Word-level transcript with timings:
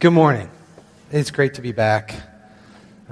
Good 0.00 0.14
morning. 0.14 0.48
It's 1.10 1.30
great 1.30 1.54
to 1.56 1.60
be 1.60 1.72
back. 1.72 2.14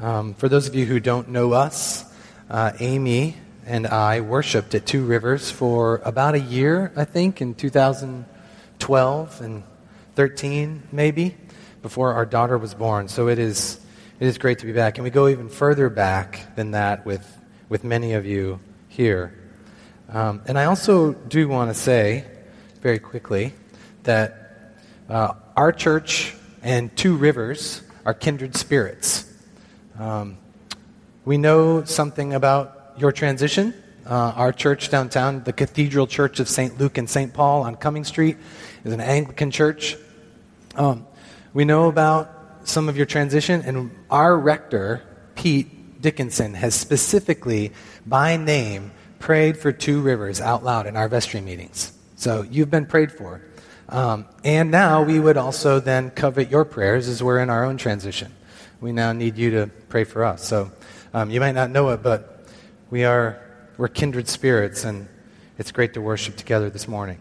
Um, 0.01 0.33
for 0.33 0.49
those 0.49 0.69
of 0.69 0.75
you 0.75 0.87
who 0.87 1.01
don't 1.01 1.29
know 1.29 1.53
us, 1.53 2.03
uh, 2.49 2.73
Amy 2.81 3.37
and 3.67 3.87
I 3.87 4.23
worshiped 4.23 4.75
at 4.75 4.87
Two 4.87 5.05
Rivers 5.05 5.51
for 5.51 6.01
about 6.03 6.35
a 6.35 6.41
year, 6.41 6.91
I 6.97 7.05
think, 7.05 7.43
in 7.43 7.55
2012 7.55 9.41
and 9.43 9.65
13, 10.15 10.83
maybe, 10.91 11.37
before 11.83 12.15
our 12.15 12.25
daughter 12.25 12.57
was 12.57 12.73
born. 12.73 13.09
So 13.09 13.29
it 13.29 13.39
is, 13.39 13.79
it 14.19 14.27
is 14.27 14.39
great 14.39 14.61
to 14.61 14.65
be 14.65 14.73
back. 14.73 14.97
And 14.97 15.05
we 15.05 15.11
go 15.11 15.29
even 15.29 15.51
further 15.51 15.91
back 15.91 16.57
than 16.57 16.71
that 16.71 17.05
with, 17.05 17.39
with 17.69 17.85
many 17.85 18.15
of 18.15 18.25
you 18.25 18.61
here. 18.89 19.39
Um, 20.09 20.41
and 20.47 20.59
I 20.59 20.65
also 20.65 21.13
do 21.13 21.49
want 21.49 21.69
to 21.69 21.75
say, 21.75 22.25
very 22.81 22.99
quickly, 22.99 23.53
that 24.05 24.73
uh, 25.11 25.35
our 25.55 25.71
church 25.71 26.35
and 26.69 26.95
Two 26.99 27.17
Rivers 27.17 27.81
are 28.05 28.13
kindred 28.13 28.55
spirits. 28.55 29.25
Um, 29.99 30.37
we 31.25 31.39
know 31.39 31.85
something 31.85 32.35
about 32.35 32.93
your 32.99 33.11
transition. 33.11 33.73
Uh, 34.05 34.35
our 34.37 34.53
church 34.53 34.91
downtown, 34.91 35.43
the 35.45 35.55
Cathedral 35.55 36.07
Church 36.07 36.41
of 36.41 36.49
St. 36.49 36.79
Luke 36.79 36.99
and 36.99 37.09
St. 37.09 37.33
Paul 37.33 37.63
on 37.63 37.77
Coming 37.77 38.05
Street, 38.05 38.37
is 38.85 38.93
an 38.93 39.01
Anglican 39.01 39.51
church. 39.51 39.97
Um, 40.75 41.07
we 41.55 41.65
know 41.65 41.89
about 41.89 42.31
some 42.65 42.91
of 42.91 42.99
your 42.99 43.07
transition, 43.07 43.63
and 43.63 43.91
our 44.11 44.37
rector, 44.37 45.03
Peet 45.37 46.03
Dickinson, 46.03 46.53
has 46.53 46.75
specifically, 46.75 47.73
by 48.05 48.37
name, 48.37 48.91
prayed 49.19 49.57
for 49.57 49.73
Two 49.73 50.03
Rivers 50.03 50.39
out 50.39 50.65
loud 50.65 50.87
in 50.87 50.99
our 50.99 51.09
vestry 51.09 51.41
meetings. 51.41 51.93
So 52.17 52.43
you've 52.43 52.71
been 52.71 52.85
prayed 52.85 53.11
for. 53.11 53.41
Um, 53.89 54.27
and 54.45 54.71
now 54.71 55.03
we 55.03 55.19
would 55.19 55.37
also 55.37 55.81
then 55.81 56.11
covet 56.11 56.51
your 56.51 56.65
prayers 56.65 57.09
as 57.09 57.23
we're 57.23 57.41
in 57.41 57.49
our 57.49 57.65
own 57.65 57.79
transition. 57.79 58.35
We 58.81 58.93
now 58.93 59.13
need 59.13 59.39
you 59.39 59.51
to 59.53 59.71
pray 59.89 60.05
for 60.05 60.25
us. 60.25 60.47
So 60.47 60.71
um, 61.15 61.31
you 61.31 61.41
might 61.41 61.53
not 61.53 61.71
know 61.71 61.89
it, 61.91 62.03
but 62.03 62.47
we 62.91 63.05
are 63.05 63.41
we're 63.79 63.89
kindred 63.89 64.29
spirits, 64.29 64.85
and 64.85 65.09
it's 65.57 65.73
great 65.73 65.95
to 65.95 66.01
worship 66.01 66.37
together 66.37 66.69
this 66.69 66.89
morning. 66.89 67.19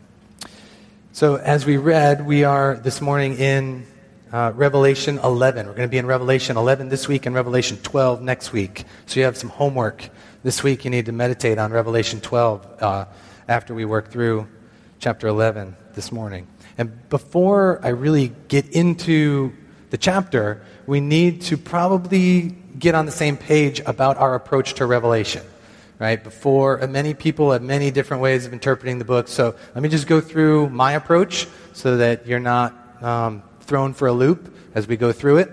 So 1.14 1.36
as 1.36 1.66
we 1.66 1.78
read, 1.78 2.26
we 2.26 2.44
are 2.44 2.76
this 2.76 3.00
morning 3.00 3.38
in 3.38 3.86
uh, 4.32 4.52
Revelation 4.56 5.20
11. 5.20 5.68
We're 5.68 5.74
going 5.74 5.88
to 5.88 5.92
be 5.92 5.98
in 5.98 6.06
Revelation 6.06 6.58
11 6.58 6.90
this 6.90 7.08
week 7.08 7.26
and 7.26 7.34
Revelation 7.34 7.78
12 7.78 8.22
next 8.22 8.52
week. 8.52 8.86
So 9.06 9.20
you 9.20 9.26
have 9.26 9.38
some 9.38 9.50
homework 9.50 10.10
this 10.44 10.64
week. 10.64 10.84
You 10.84 10.92
need 10.92 11.06
to 11.06 11.12
meditate 11.12 11.58
on 11.58 11.72
Revelation 11.72 12.22
12 12.22 12.84
uh, 12.84 13.06
after 13.48 13.74
we 13.74 13.86
work 13.86 14.10
through 14.10 14.48
chapter 15.00 15.28
11 15.28 15.76
this 15.94 16.12
morning. 16.12 16.48
And 16.78 17.10
before 17.10 17.80
I 17.84 17.90
really 17.90 18.34
get 18.48 18.70
into 18.70 19.54
the 19.90 19.98
chapter, 19.98 20.62
we 20.86 21.02
need 21.02 21.42
to 21.44 21.58
probably 21.58 22.56
get 22.78 22.94
on 22.94 23.06
the 23.06 23.12
same 23.12 23.38
page 23.38 23.80
about 23.86 24.18
our 24.18 24.36
approach 24.36 24.76
to 24.76 24.86
Revelation. 24.86 25.44
Right? 26.00 26.24
Before, 26.24 26.78
many 26.88 27.16
people 27.16 27.52
have 27.52 27.64
many 27.64 27.90
different 27.90 28.22
ways 28.22 28.46
of 28.46 28.54
interpreting 28.54 29.00
the 29.00 29.06
book. 29.06 29.28
So 29.28 29.56
let 29.74 29.82
me 29.82 29.90
just 29.90 30.06
go 30.06 30.22
through 30.22 30.70
my 30.70 30.92
approach 30.92 31.48
so 31.74 31.98
that 31.98 32.28
you're 32.28 32.40
not 32.40 33.04
um, 33.04 33.42
thrown 33.62 33.94
for 33.94 34.08
a 34.08 34.14
loop 34.14 34.56
as 34.76 34.88
we 34.88 34.96
go 34.96 35.12
through 35.12 35.38
it. 35.38 35.50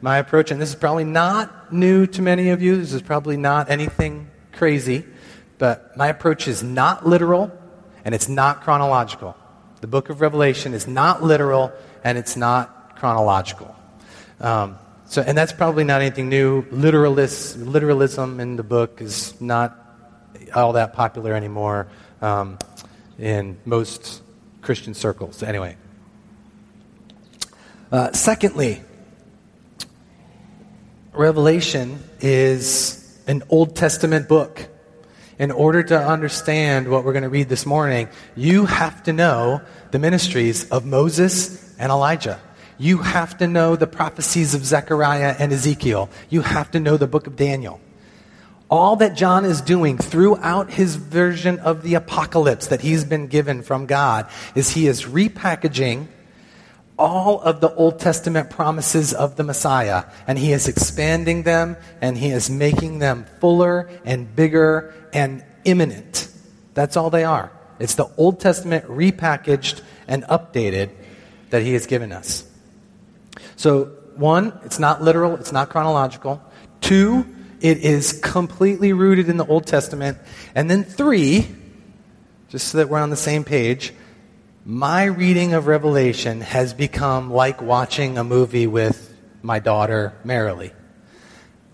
My 0.00 0.18
approach, 0.18 0.50
and 0.50 0.60
this 0.60 0.70
is 0.70 0.74
probably 0.74 1.04
not 1.04 1.72
new 1.72 2.06
to 2.08 2.22
many 2.22 2.50
of 2.50 2.60
you, 2.60 2.76
this 2.76 2.92
is 2.92 3.02
probably 3.02 3.36
not 3.36 3.70
anything 3.70 4.28
crazy, 4.52 5.04
but 5.58 5.96
my 5.96 6.08
approach 6.08 6.48
is 6.48 6.62
not 6.62 7.06
literal 7.06 7.52
and 8.04 8.14
it's 8.14 8.28
not 8.28 8.62
chronological. 8.62 9.36
The 9.84 9.88
book 9.88 10.08
of 10.08 10.22
Revelation 10.22 10.72
is 10.72 10.86
not 10.86 11.22
literal 11.22 11.70
and 12.02 12.16
it's 12.16 12.38
not 12.38 12.96
chronological. 12.96 13.76
Um, 14.40 14.78
so, 15.04 15.20
and 15.20 15.36
that's 15.36 15.52
probably 15.52 15.84
not 15.84 16.00
anything 16.00 16.30
new. 16.30 16.64
Literalist, 16.70 17.58
literalism 17.58 18.40
in 18.40 18.56
the 18.56 18.62
book 18.62 19.02
is 19.02 19.38
not 19.42 19.78
all 20.54 20.72
that 20.72 20.94
popular 20.94 21.34
anymore 21.34 21.88
um, 22.22 22.58
in 23.18 23.58
most 23.66 24.22
Christian 24.62 24.94
circles. 24.94 25.42
Anyway. 25.42 25.76
Uh, 27.92 28.10
secondly, 28.12 28.80
Revelation 31.12 32.02
is 32.22 33.20
an 33.26 33.42
Old 33.50 33.76
Testament 33.76 34.28
book 34.28 34.66
in 35.38 35.50
order 35.50 35.82
to 35.82 35.98
understand 35.98 36.88
what 36.88 37.04
we're 37.04 37.12
going 37.12 37.24
to 37.24 37.28
read 37.28 37.48
this 37.48 37.66
morning, 37.66 38.08
you 38.36 38.66
have 38.66 39.02
to 39.04 39.12
know 39.12 39.60
the 39.90 39.98
ministries 39.98 40.70
of 40.70 40.84
Moses 40.84 41.74
and 41.78 41.90
Elijah. 41.90 42.40
You 42.78 42.98
have 42.98 43.38
to 43.38 43.46
know 43.46 43.76
the 43.76 43.86
prophecies 43.86 44.54
of 44.54 44.64
Zechariah 44.64 45.36
and 45.38 45.52
Ezekiel. 45.52 46.10
You 46.28 46.42
have 46.42 46.70
to 46.72 46.80
know 46.80 46.96
the 46.96 47.06
book 47.06 47.26
of 47.26 47.36
Daniel. 47.36 47.80
All 48.70 48.96
that 48.96 49.14
John 49.14 49.44
is 49.44 49.60
doing 49.60 49.98
throughout 49.98 50.70
his 50.70 50.96
version 50.96 51.58
of 51.60 51.82
the 51.82 51.94
apocalypse 51.94 52.68
that 52.68 52.80
he's 52.80 53.04
been 53.04 53.28
given 53.28 53.62
from 53.62 53.86
God 53.86 54.28
is 54.54 54.70
he 54.70 54.86
is 54.86 55.04
repackaging 55.04 56.08
all 56.98 57.40
of 57.40 57.60
the 57.60 57.72
Old 57.74 57.98
Testament 57.98 58.50
promises 58.50 59.12
of 59.12 59.36
the 59.36 59.42
Messiah, 59.42 60.04
and 60.26 60.38
he 60.38 60.52
is 60.52 60.68
expanding 60.68 61.42
them 61.42 61.76
and 62.00 62.16
he 62.16 62.28
is 62.30 62.48
making 62.48 63.00
them 63.00 63.26
fuller 63.40 63.90
and 64.04 64.34
bigger 64.34 64.94
and 65.12 65.44
imminent. 65.64 66.28
That's 66.74 66.96
all 66.96 67.10
they 67.10 67.24
are. 67.24 67.50
It's 67.78 67.94
the 67.96 68.08
Old 68.16 68.40
Testament 68.40 68.86
repackaged 68.86 69.82
and 70.06 70.22
updated 70.24 70.90
that 71.50 71.62
he 71.62 71.72
has 71.72 71.86
given 71.86 72.12
us. 72.12 72.48
So, 73.56 73.86
one, 74.16 74.58
it's 74.64 74.78
not 74.78 75.02
literal, 75.02 75.34
it's 75.36 75.52
not 75.52 75.70
chronological. 75.70 76.40
Two, 76.80 77.26
it 77.60 77.78
is 77.78 78.20
completely 78.22 78.92
rooted 78.92 79.28
in 79.28 79.36
the 79.36 79.46
Old 79.46 79.66
Testament. 79.66 80.18
And 80.54 80.70
then 80.70 80.84
three, 80.84 81.48
just 82.48 82.68
so 82.68 82.78
that 82.78 82.88
we're 82.88 83.00
on 83.00 83.10
the 83.10 83.16
same 83.16 83.42
page, 83.42 83.92
my 84.66 85.04
reading 85.04 85.52
of 85.52 85.66
Revelation 85.66 86.40
has 86.40 86.72
become 86.72 87.30
like 87.30 87.60
watching 87.60 88.16
a 88.16 88.24
movie 88.24 88.66
with 88.66 89.14
my 89.42 89.58
daughter, 89.58 90.14
Marilee. 90.24 90.72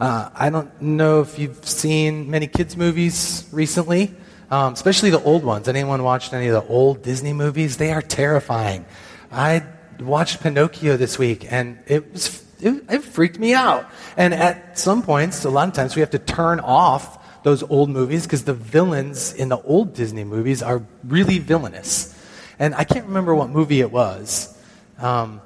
Uh, 0.01 0.29
I 0.35 0.51
don't 0.51 0.83
know 0.83 1.21
if 1.21 1.39
you've 1.39 1.65
seen 1.65 2.31
many 2.31 2.49
kids' 2.49 2.77
movies 2.77 3.49
recently, 3.53 4.13
um, 4.51 4.73
especially 4.73 5.11
the 5.11 5.23
old 5.23 5.45
ones. 5.45 5.69
Anyone 5.69 6.03
watched 6.03 6.33
any 6.33 6.49
of 6.49 6.55
the 6.55 6.69
old 6.69 7.03
Disney 7.03 7.33
movies? 7.33 7.77
They 7.77 7.93
are 7.93 8.03
terrifying. 8.03 8.85
I 9.31 9.65
watched 10.01 10.41
Pinocchio 10.41 10.97
this 10.97 11.17
week, 11.17 11.47
and 11.49 11.79
it 11.87 12.13
was 12.13 12.45
it, 12.61 12.83
it 12.91 13.05
freaked 13.05 13.39
me 13.39 13.55
out. 13.55 13.89
And 14.17 14.35
at 14.35 14.81
some 14.81 15.03
points, 15.03 15.45
a 15.45 15.51
lot 15.51 15.69
of 15.69 15.75
times, 15.75 15.95
we 15.95 16.01
have 16.01 16.11
to 16.11 16.19
turn 16.19 16.59
off 16.59 17.45
those 17.45 17.63
old 17.63 17.89
movies 17.89 18.25
because 18.25 18.45
the 18.45 18.55
villains 18.55 19.33
in 19.33 19.49
the 19.49 19.63
old 19.63 19.95
Disney 19.95 20.25
movies 20.25 20.61
are 20.61 20.83
really 21.05 21.39
villainous. 21.39 22.17
And 22.61 22.75
I 22.75 22.85
can't 22.85 23.07
remember 23.07 23.35
what 23.35 23.49
movie 23.49 23.81
it 23.81 23.91
was. 23.91 24.55
Um, 24.99 25.41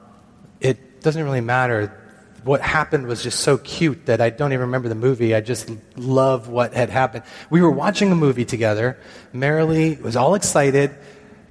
it 0.61 1.01
doesn't 1.01 1.23
really 1.23 1.41
matter. 1.41 2.01
What 2.43 2.61
happened 2.61 3.07
was 3.07 3.23
just 3.23 3.41
so 3.41 3.57
cute 3.57 4.07
that 4.07 4.21
I 4.21 4.31
don't 4.31 4.53
even 4.53 4.67
remember 4.67 4.89
the 4.89 4.97
movie. 4.97 5.33
I 5.33 5.41
just 5.41 5.71
love 5.97 6.49
what 6.49 6.75
had 6.75 6.91
happened. 6.91 7.23
We 7.51 7.63
were 7.63 7.71
watching 7.71 8.11
a 8.11 8.17
movie 8.17 8.45
together. 8.45 8.99
Marilee 9.33 10.01
was 10.03 10.17
all 10.17 10.35
excited. 10.35 10.95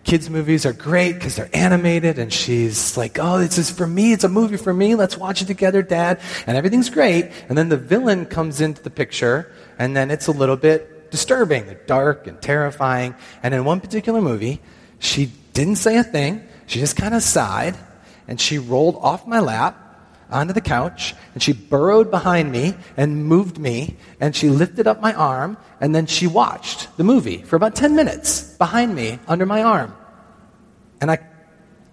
Kids' 0.03 0.29
movies 0.29 0.65
are 0.65 0.73
great 0.73 1.13
because 1.13 1.37
they're 1.37 1.49
animated, 1.53 2.19
and 2.19 2.31
she's 2.31 2.97
like, 2.97 3.17
Oh, 3.17 3.39
this 3.39 3.57
is 3.57 3.71
for 3.71 3.87
me. 3.87 4.11
It's 4.11 4.25
a 4.25 4.29
movie 4.29 4.57
for 4.57 4.73
me. 4.73 4.95
Let's 4.95 5.17
watch 5.17 5.41
it 5.41 5.45
together, 5.45 5.81
Dad. 5.81 6.19
And 6.45 6.57
everything's 6.57 6.89
great. 6.89 7.31
And 7.47 7.57
then 7.57 7.69
the 7.69 7.77
villain 7.77 8.25
comes 8.25 8.59
into 8.59 8.83
the 8.83 8.89
picture, 8.89 9.49
and 9.79 9.95
then 9.95 10.11
it's 10.11 10.27
a 10.27 10.33
little 10.33 10.57
bit 10.57 11.09
disturbing. 11.09 11.77
Dark 11.87 12.27
and 12.27 12.41
terrifying. 12.41 13.15
And 13.41 13.53
in 13.53 13.63
one 13.63 13.79
particular 13.79 14.19
movie, 14.19 14.59
she 14.99 15.31
didn't 15.53 15.75
say 15.75 15.97
a 15.97 16.03
thing. 16.03 16.45
She 16.65 16.79
just 16.79 16.95
kind 16.95 17.13
of 17.13 17.23
sighed 17.23 17.77
and 18.27 18.39
she 18.39 18.57
rolled 18.57 18.95
off 18.97 19.27
my 19.27 19.39
lap 19.39 19.79
onto 20.29 20.53
the 20.53 20.61
couch 20.61 21.13
and 21.33 21.43
she 21.43 21.53
burrowed 21.53 22.09
behind 22.09 22.51
me 22.51 22.73
and 22.97 23.25
moved 23.25 23.57
me 23.57 23.97
and 24.19 24.35
she 24.35 24.49
lifted 24.49 24.87
up 24.87 24.99
my 25.01 25.13
arm 25.13 25.57
and 25.79 25.93
then 25.93 26.05
she 26.05 26.27
watched 26.27 26.95
the 26.97 27.03
movie 27.03 27.37
for 27.43 27.55
about 27.55 27.75
10 27.75 27.95
minutes 27.95 28.41
behind 28.57 28.95
me 28.95 29.19
under 29.27 29.45
my 29.45 29.61
arm. 29.61 29.95
And 30.99 31.11
I 31.11 31.19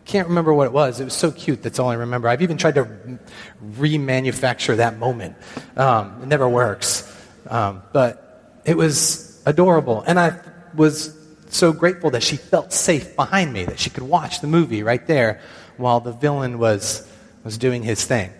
can't 0.04 0.28
remember 0.28 0.54
what 0.54 0.66
it 0.66 0.72
was. 0.72 1.00
It 1.00 1.04
was 1.04 1.14
so 1.14 1.30
cute. 1.30 1.62
That's 1.62 1.78
all 1.78 1.88
I 1.88 1.94
remember. 1.94 2.28
I've 2.28 2.42
even 2.42 2.56
tried 2.56 2.76
to 2.76 3.18
remanufacture 3.64 4.76
that 4.76 4.98
moment. 4.98 5.36
Um, 5.76 6.22
it 6.22 6.26
never 6.26 6.48
works. 6.48 7.06
Um, 7.48 7.82
but 7.92 8.62
it 8.64 8.76
was 8.76 9.42
adorable. 9.46 10.02
And 10.06 10.18
I 10.18 10.40
was 10.74 11.16
so 11.56 11.73
grateful 11.73 12.11
that 12.11 12.23
she 12.23 12.37
felt 12.37 12.73
safe 12.73 13.17
behind 13.17 13.52
me, 13.52 13.64
that 13.64 13.79
she 13.79 13.91
could 13.91 14.02
watch 14.02 14.41
the 14.41 14.47
movie 14.47 14.82
right 14.82 15.06
there 15.06 15.41
while 15.76 16.00
the 16.00 16.12
villain 16.12 16.58
was, 16.58 17.08
was 17.44 17.58
doing 17.58 17.82
his 17.82 18.05
thing. 18.05 18.31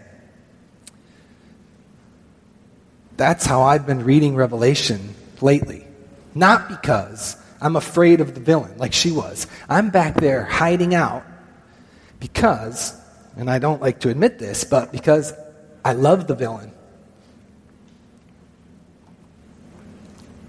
That's 3.17 3.45
how 3.45 3.63
I've 3.63 3.87
been 3.87 4.05
reading 4.05 4.35
Revelation 4.35 5.15
lately. 5.41 5.87
Not 6.35 6.69
because 6.69 7.37
I'm 7.61 7.77
afraid 7.77 8.21
of 8.21 8.35
the 8.35 8.41
villain 8.41 8.79
like 8.79 8.93
she 8.93 9.11
was. 9.11 9.47
I'm 9.69 9.91
back 9.91 10.15
there 10.15 10.45
hiding 10.45 10.95
out 10.95 11.25
because 12.19 13.01
and 13.37 13.51
I 13.51 13.59
don't 13.59 13.81
like 13.81 14.01
to 14.01 14.09
admit 14.09 14.39
this, 14.39 14.65
but 14.65 14.93
because 14.93 15.33
I 15.85 15.93
love 15.93 16.27
the 16.27 16.35
villain. 16.35 16.73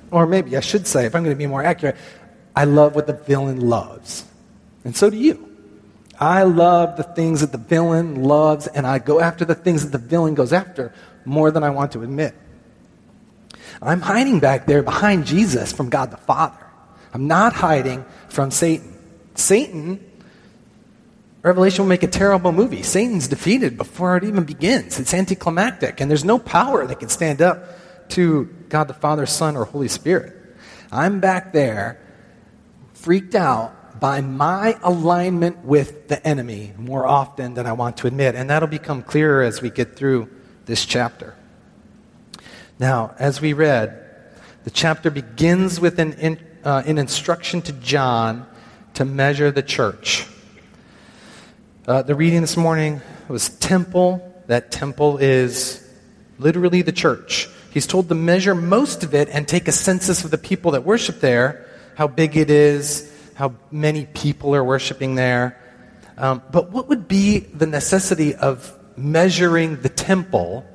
Or 0.10 0.28
maybe 0.28 0.58
I 0.58 0.60
should 0.60 0.88
say, 0.88 1.06
if 1.06 1.16
I'm 1.16 1.24
going 1.24 1.34
to 1.34 1.40
be 1.40 1.48
more 1.48 1.63
accurate, 1.63 1.96
I 2.56 2.65
love 2.65 2.95
what 2.95 3.07
the 3.07 3.13
villain 3.13 3.62
loves. 3.62 4.25
And 4.83 4.95
so 4.95 5.09
do 5.09 5.18
you. 5.18 5.48
I 6.19 6.44
love 6.44 6.98
the 6.98 7.03
things 7.03 7.42
that 7.42 7.51
the 7.51 7.57
villain 7.57 8.24
loves, 8.24 8.68
and 8.68 8.86
I 8.86 9.00
go 9.00 9.19
after 9.19 9.44
the 9.44 9.56
things 9.56 9.83
that 9.83 9.92
the 9.92 10.06
villain 10.06 10.36
goes 10.36 10.53
after 10.53 10.94
more 11.25 11.50
than 11.50 11.63
I 11.63 11.71
want 11.71 11.94
to 11.94 12.03
admit. 12.03 12.36
I'm 13.81 14.01
hiding 14.01 14.39
back 14.39 14.68
there 14.68 14.83
behind 14.83 15.25
Jesus 15.25 15.71
from 15.71 15.89
God 15.89 16.12
the 16.12 16.18
Father. 16.18 16.63
I'm 17.13 17.27
not 17.27 17.53
hiding 17.53 18.06
from 18.30 18.51
Satan. 18.51 18.98
Satan, 19.33 20.06
Revelation 21.42 21.86
will 21.86 21.89
make 21.89 22.03
a 22.03 22.07
terrible 22.07 22.51
movie. 22.51 22.83
Satan's 22.83 23.27
defeated 23.27 23.75
before 23.75 24.15
it 24.18 24.24
even 24.24 24.44
begins. 24.44 25.00
It's 25.00 25.13
anticlimactic, 25.13 26.00
and 26.00 26.09
there's 26.09 26.24
no 26.24 26.38
power 26.38 26.86
that 26.86 27.00
can 27.00 27.09
stand 27.09 27.42
up 27.42 27.63
to 28.09 28.45
God 28.69 28.83
the 28.83 28.94
Father, 28.94 29.25
Son, 29.25 29.57
or 29.57 29.65
Holy 29.65 29.88
Spirit. 29.88 30.36
I'm 30.92 31.19
back 31.19 31.51
there, 31.51 32.00
freaked 33.01 33.33
out 33.33 34.00
by 34.00 34.21
my 34.21 34.77
alignment 34.83 35.65
with 35.65 36.07
the 36.07 36.25
enemy 36.25 36.74
more 36.77 37.06
often 37.06 37.56
than 37.56 37.65
I 37.65 37.74
want 37.74 37.98
to 37.98 38.07
admit, 38.07 38.36
and 38.36 38.50
that'll 38.50 38.68
become 38.69 39.01
clearer 39.01 39.42
as 39.42 39.62
we 39.62 39.69
get 39.71 39.95
through 39.95 40.30
this 40.65 40.86
chapter. 40.86 41.36
Now, 42.80 43.15
as 43.18 43.42
we 43.42 43.53
read, 43.53 43.98
the 44.63 44.71
chapter 44.71 45.09
begins 45.09 45.80
with 45.80 46.00
an, 46.00 46.13
in, 46.13 46.39
uh, 46.63 46.83
an 46.86 47.00
instruction 47.00 47.62
to 47.63 47.74
John 47.74 48.45
to 48.94 49.06
measure 49.06 49.51
the 49.51 49.63
church. 49.63 50.27
Uh, 51.88 52.03
the 52.03 52.13
reading 52.13 52.42
this 52.42 52.57
morning 52.57 53.01
was 53.27 53.50
temple. 53.50 54.44
That 54.45 54.71
temple 54.71 55.18
is 55.18 55.88
literally 56.38 56.83
the 56.83 56.92
church. 56.92 57.50
He's 57.71 57.88
told 57.88 58.09
to 58.09 58.15
measure 58.15 58.53
most 58.53 59.03
of 59.03 59.15
it 59.15 59.30
and 59.30 59.48
take 59.48 59.68
a 59.68 59.71
census 59.71 60.24
of 60.24 60.30
the 60.30 60.38
people 60.38 60.71
that 60.71 60.83
worship 60.83 61.19
there, 61.19 61.68
how 62.01 62.07
big 62.07 62.36
it 62.36 62.50
is, 62.50 63.13
how 63.36 63.53
many 63.69 64.07
people 64.07 64.56
are 64.56 64.63
worshiping 64.63 65.13
there. 65.13 65.56
Um, 66.18 66.42
but 66.51 66.71
what 66.71 66.89
would 66.89 67.07
be 67.07 67.38
the 67.38 67.68
necessity 67.68 68.33
of 68.33 68.75
measuring 68.98 69.83
the 69.83 69.89
temple 69.89 70.65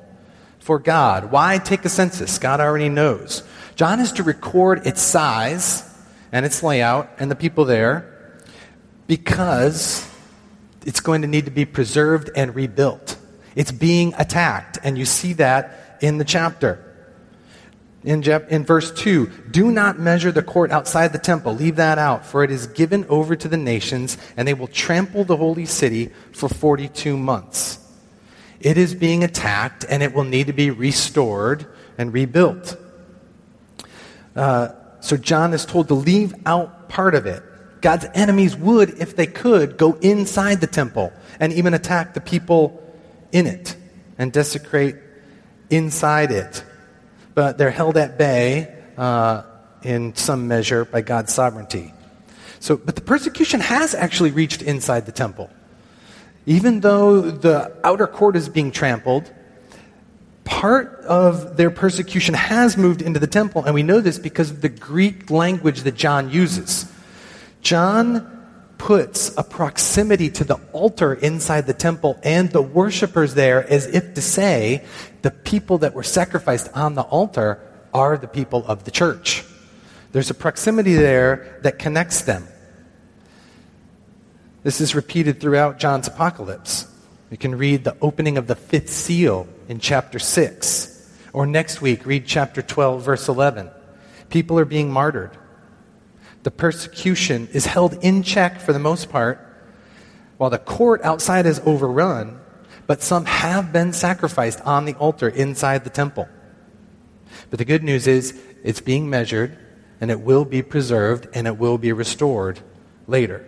for 0.59 0.79
God. 0.79 1.29
Why 1.29 1.57
take 1.57 1.83
a 1.83 1.89
census? 1.89 2.39
God 2.39 2.61
already 2.61 2.87
knows. 2.87 3.43
John 3.75 3.99
is 3.99 4.13
to 4.13 4.23
record 4.23 4.87
its 4.87 5.01
size 5.01 5.83
and 6.31 6.45
its 6.45 6.63
layout 6.63 7.09
and 7.19 7.29
the 7.29 7.35
people 7.35 7.65
there 7.65 8.39
because 9.05 10.09
it's 10.85 11.01
going 11.01 11.23
to 11.23 11.27
need 11.27 11.43
to 11.43 11.51
be 11.51 11.65
preserved 11.65 12.29
and 12.37 12.55
rebuilt. 12.55 13.17
It's 13.53 13.73
being 13.73 14.13
attacked, 14.17 14.77
and 14.81 14.97
you 14.97 15.03
see 15.03 15.33
that 15.33 15.97
in 15.99 16.19
the 16.19 16.25
chapter. 16.25 16.86
In, 18.03 18.23
in 18.23 18.63
verse 18.63 18.91
2, 18.91 19.27
do 19.51 19.71
not 19.71 19.99
measure 19.99 20.31
the 20.31 20.43
court 20.43 20.71
outside 20.71 21.11
the 21.13 21.19
temple. 21.19 21.53
Leave 21.53 21.77
that 21.77 21.97
out, 21.97 22.25
for 22.25 22.43
it 22.43 22.51
is 22.51 22.67
given 22.67 23.05
over 23.09 23.35
to 23.35 23.47
the 23.47 23.57
nations, 23.57 24.17
and 24.37 24.47
they 24.47 24.53
will 24.53 24.67
trample 24.67 25.23
the 25.23 25.35
holy 25.35 25.65
city 25.65 26.11
for 26.31 26.47
42 26.47 27.17
months. 27.17 27.79
It 28.59 28.77
is 28.77 28.95
being 28.95 29.23
attacked 29.23 29.85
and 29.87 30.01
it 30.01 30.13
will 30.13 30.23
need 30.23 30.47
to 30.47 30.53
be 30.53 30.71
restored 30.71 31.67
and 31.97 32.11
rebuilt. 32.11 32.77
Uh, 34.35 34.69
so 34.99 35.17
John 35.17 35.53
is 35.53 35.65
told 35.65 35.87
to 35.89 35.93
leave 35.93 36.33
out 36.45 36.89
part 36.89 37.15
of 37.15 37.25
it. 37.25 37.43
God's 37.81 38.07
enemies 38.13 38.55
would, 38.55 38.99
if 38.99 39.15
they 39.15 39.27
could, 39.27 39.77
go 39.77 39.93
inside 40.01 40.61
the 40.61 40.67
temple 40.67 41.13
and 41.39 41.53
even 41.53 41.73
attack 41.73 42.13
the 42.13 42.21
people 42.21 42.83
in 43.31 43.45
it 43.45 43.75
and 44.17 44.33
desecrate 44.33 44.95
inside 45.69 46.31
it. 46.31 46.63
But 47.37 47.59
they're 47.59 47.69
held 47.69 47.97
at 47.97 48.17
bay 48.17 48.73
uh, 48.97 49.43
in 49.83 50.15
some 50.15 50.47
measure 50.47 50.85
by 50.85 51.01
God's 51.01 51.31
sovereignty. 51.31 51.93
So, 52.59 52.77
but 52.77 52.95
the 52.95 53.01
persecution 53.01 53.59
has 53.59 53.93
actually 53.93 54.31
reached 54.31 54.63
inside 54.63 55.05
the 55.05 55.11
temple. 55.11 55.51
Even 56.47 56.79
though 56.79 57.21
the 57.21 57.77
outer 57.83 58.07
court 58.07 58.35
is 58.37 58.49
being 58.49 58.71
trampled, 58.71 59.31
part 60.45 60.95
of 61.01 61.57
their 61.57 61.69
persecution 61.69 62.33
has 62.33 62.75
moved 62.75 63.03
into 63.03 63.19
the 63.19 63.27
temple, 63.27 63.63
and 63.63 63.75
we 63.75 63.83
know 63.83 64.01
this 64.01 64.17
because 64.17 64.49
of 64.49 64.61
the 64.61 64.69
Greek 64.69 65.29
language 65.29 65.81
that 65.81 65.93
John 65.93 66.31
uses. 66.31 66.91
John 67.61 68.36
puts 68.77 69.35
a 69.37 69.43
proximity 69.43 70.29
to 70.29 70.43
the 70.43 70.59
altar 70.71 71.13
inside 71.13 71.65
the 71.65 71.73
temple 71.73 72.19
and 72.23 72.51
the 72.51 72.61
worshippers 72.61 73.33
there 73.33 73.67
as 73.67 73.85
if 73.87 74.13
to 74.13 74.21
say 74.21 74.85
the 75.21 75.31
people 75.31 75.79
that 75.79 75.93
were 75.93 76.03
sacrificed 76.03 76.69
on 76.73 76.95
the 76.95 77.01
altar 77.01 77.59
are 77.93 78.17
the 78.17 78.27
people 78.27 78.65
of 78.67 78.83
the 78.83 78.91
church. 78.91 79.43
There's 80.11 80.29
a 80.29 80.35
proximity 80.35 80.93
there 80.93 81.59
that 81.63 81.79
connects 81.79 82.21
them. 82.21 82.47
This 84.63 84.81
is 84.81 84.95
repeated 84.95 85.39
throughout 85.39 85.79
John's 85.79 86.07
apocalypse. 86.07 86.87
You 87.31 87.37
can 87.37 87.55
read 87.55 87.83
the 87.83 87.97
opening 88.01 88.37
of 88.37 88.47
the 88.47 88.55
fifth 88.55 88.89
seal 88.89 89.47
in 89.67 89.79
chapter 89.79 90.19
6. 90.19 90.93
Or 91.33 91.45
next 91.45 91.81
week, 91.81 92.05
read 92.05 92.25
chapter 92.25 92.61
12, 92.61 93.03
verse 93.03 93.27
11. 93.27 93.69
People 94.29 94.59
are 94.59 94.65
being 94.65 94.91
martyred. 94.91 95.31
The 96.43 96.51
persecution 96.51 97.47
is 97.53 97.65
held 97.65 97.93
in 98.03 98.23
check 98.23 98.61
for 98.61 98.73
the 98.73 98.79
most 98.79 99.09
part, 99.09 99.43
while 100.37 100.49
the 100.49 100.57
court 100.57 101.01
outside 101.03 101.45
is 101.45 101.59
overrun, 101.65 102.39
but 102.85 103.01
some 103.01 103.25
have 103.25 103.73
been 103.73 103.91
sacrificed 103.91 104.61
on 104.61 104.85
the 104.85 104.93
altar 104.95 105.27
inside 105.27 105.83
the 105.83 105.89
temple. 105.89 106.27
But 107.49 107.59
the 107.59 107.65
good 107.65 107.83
news 107.83 108.07
is 108.07 108.39
it's 108.63 108.81
being 108.81 109.09
measured, 109.09 109.57
and 109.99 110.11
it 110.11 110.21
will 110.21 110.45
be 110.45 110.61
preserved, 110.61 111.27
and 111.33 111.47
it 111.47 111.57
will 111.57 111.77
be 111.77 111.91
restored 111.91 112.59
later. 113.07 113.45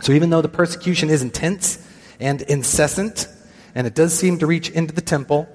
So 0.00 0.12
even 0.12 0.30
though 0.30 0.42
the 0.42 0.48
persecution 0.48 1.10
is 1.10 1.22
intense 1.22 1.86
and 2.18 2.42
incessant, 2.42 3.28
and 3.74 3.86
it 3.86 3.94
does 3.94 4.12
seem 4.14 4.38
to 4.38 4.46
reach 4.46 4.70
into 4.70 4.94
the 4.94 5.00
temple, 5.00 5.48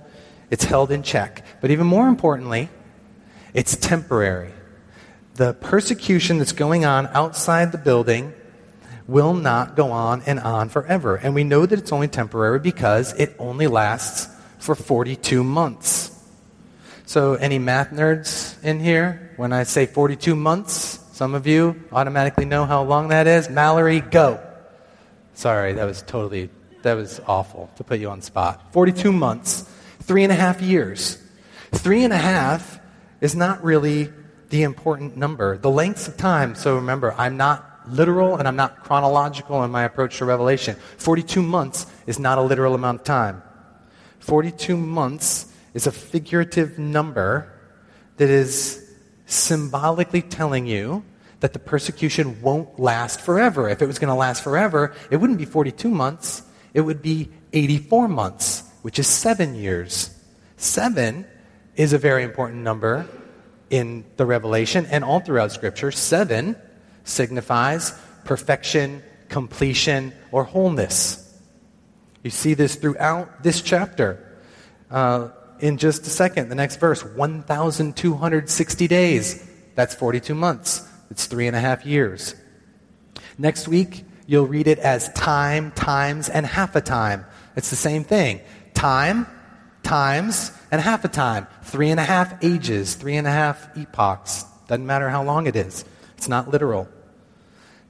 it's 0.50 0.64
held 0.64 0.92
in 0.92 1.04
check. 1.04 1.46
But 1.62 1.72
even 1.72 1.88
more 1.88 2.08
importantly, 2.08 2.70
it's 3.54 3.76
temporary. 3.76 4.54
The 5.38 5.54
persecution 5.54 6.40
that's 6.40 6.52
going 6.52 6.84
on 6.84 7.06
outside 7.14 7.72
the 7.72 7.78
building 7.78 8.34
will 9.06 9.36
not 9.36 9.76
go 9.76 9.92
on 9.92 10.24
and 10.26 10.40
on 10.40 10.70
forever. 10.70 11.16
And 11.16 11.36
we 11.36 11.44
know 11.44 11.64
that 11.64 11.78
it's 11.78 11.92
only 11.92 12.08
temporary 12.08 12.60
because 12.60 13.14
it 13.14 13.36
only 13.38 13.68
lasts 13.68 14.34
for 14.58 14.74
42 14.74 15.44
months. 15.44 16.10
So, 17.06 17.36
any 17.36 17.60
math 17.60 17.92
nerds 17.92 18.62
in 18.64 18.80
here? 18.80 19.32
When 19.38 19.54
I 19.54 19.62
say 19.62 19.86
42 19.86 20.36
months, 20.36 21.00
some 21.12 21.36
of 21.36 21.46
you 21.46 21.84
automatically 21.92 22.46
know 22.46 22.66
how 22.66 22.82
long 22.82 23.10
that 23.10 23.28
is. 23.28 23.48
Mallory, 23.48 24.02
go. 24.02 24.44
Sorry, 25.36 25.74
that 25.74 25.86
was 25.86 26.02
totally, 26.02 26.50
that 26.82 26.96
was 26.96 27.22
awful 27.28 27.70
to 27.76 27.84
put 27.84 28.00
you 28.00 28.10
on 28.10 28.24
spot. 28.24 28.74
42 28.74 29.12
months, 29.12 29.70
three 30.02 30.24
and 30.24 30.34
a 30.34 30.36
half 30.36 30.64
years. 30.64 31.22
Three 31.74 32.04
and 32.04 32.12
a 32.12 32.18
half 32.18 32.80
is 33.22 33.36
not 33.36 33.64
really 33.64 34.12
the 34.50 34.64
important 34.64 35.18
number. 35.18 35.58
The 35.58 35.70
lengths 35.70 36.08
of 36.08 36.18
time, 36.18 36.56
so 36.56 36.76
remember, 36.76 37.14
I'm 37.18 37.38
not 37.38 37.68
literal 37.90 38.38
and 38.38 38.48
I'm 38.48 38.56
not 38.56 38.84
chronological 38.84 39.64
in 39.64 39.72
my 39.72 39.84
approach 39.84 40.18
to 40.18 40.26
Revelation. 40.26 40.76
42 40.98 41.42
months 41.42 41.86
is 42.06 42.20
not 42.20 42.38
a 42.38 42.42
literal 42.42 42.76
amount 42.76 43.02
of 43.02 43.06
time. 43.06 43.42
42 44.20 44.76
months 44.76 45.54
is 45.74 45.88
a 45.88 45.92
figurative 45.92 46.78
number 46.78 47.54
that 48.18 48.30
is 48.30 48.84
symbolically 49.26 50.22
telling 50.22 50.66
you 50.66 51.04
that 51.40 51.54
the 51.54 51.60
persecution 51.60 52.42
won't 52.42 52.80
last 52.80 53.22
forever. 53.22 53.70
If 53.70 53.82
it 53.82 53.86
was 53.86 54.00
going 54.00 54.10
to 54.10 54.16
last 54.16 54.44
forever, 54.44 54.96
it 55.12 55.18
wouldn't 55.18 55.38
be 55.38 55.46
42 55.46 55.90
months, 55.90 56.42
it 56.74 56.82
would 56.82 57.02
be 57.02 57.30
84 57.54 58.08
months, 58.08 58.64
which 58.82 58.98
is 58.98 59.08
seven 59.08 59.56
years. 59.56 60.10
Seven 60.58 61.26
is 61.76 61.94
a 61.94 61.98
very 61.98 62.24
important 62.24 62.64
number 62.64 63.08
in 63.70 64.06
the 64.18 64.26
Revelation 64.26 64.86
and 64.88 65.04
all 65.04 65.20
throughout 65.20 65.52
Scripture. 65.52 65.92
Seven 65.92 66.56
signifies 67.04 67.98
perfection, 68.24 69.04
completion, 69.30 70.14
or 70.32 70.44
wholeness. 70.44 71.24
You 72.24 72.30
see 72.30 72.54
this 72.54 72.76
throughout 72.76 73.44
this 73.44 73.62
chapter. 73.62 74.24
Uh, 74.90 75.30
in 75.60 75.78
just 75.78 76.06
a 76.06 76.10
second, 76.10 76.50
the 76.50 76.56
next 76.56 76.78
verse 76.78 77.04
1,260 77.04 78.88
days. 78.88 79.50
That's 79.76 79.96
42 79.96 80.36
months. 80.36 80.88
It's 81.10 81.26
three 81.26 81.48
and 81.48 81.56
a 81.56 81.60
half 81.60 81.86
years. 81.86 82.36
Next 83.38 83.68
week, 83.68 84.04
you'll 84.26 84.48
read 84.48 84.68
it 84.68 84.80
as 84.80 85.12
time, 85.14 85.72
times, 85.72 86.30
and 86.30 86.46
half 86.46 86.76
a 86.76 86.82
time. 86.82 87.26
It's 87.56 87.70
the 87.70 87.76
same 87.76 88.04
thing. 88.04 88.42
Time, 88.74 89.28
times, 89.88 90.52
and 90.70 90.82
half 90.82 91.06
a 91.06 91.08
time. 91.08 91.48
Three 91.64 91.90
and 91.90 92.00
a 92.00 92.04
half 92.04 92.44
ages, 92.44 92.96
three 92.96 93.16
and 93.16 93.26
a 93.26 93.32
half 93.32 93.70
epochs. 93.78 94.44
Doesn't 94.68 94.86
matter 94.86 95.10
how 95.10 95.24
long 95.24 95.48
it 95.48 95.56
is. 95.56 95.86
It's 96.18 96.28
not 96.28 96.50
literal. 96.50 96.88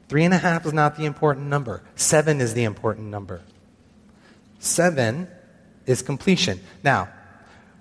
Three 0.07 0.23
and 0.23 0.33
a 0.33 0.37
half 0.37 0.65
is 0.65 0.73
not 0.73 0.95
the 0.95 1.05
important 1.05 1.47
number. 1.47 1.81
Seven 1.95 2.39
is 2.39 2.53
the 2.53 2.63
important 2.63 3.07
number. 3.07 3.41
Seven 4.59 5.27
is 5.85 6.01
completion. 6.01 6.59
Now, 6.83 7.09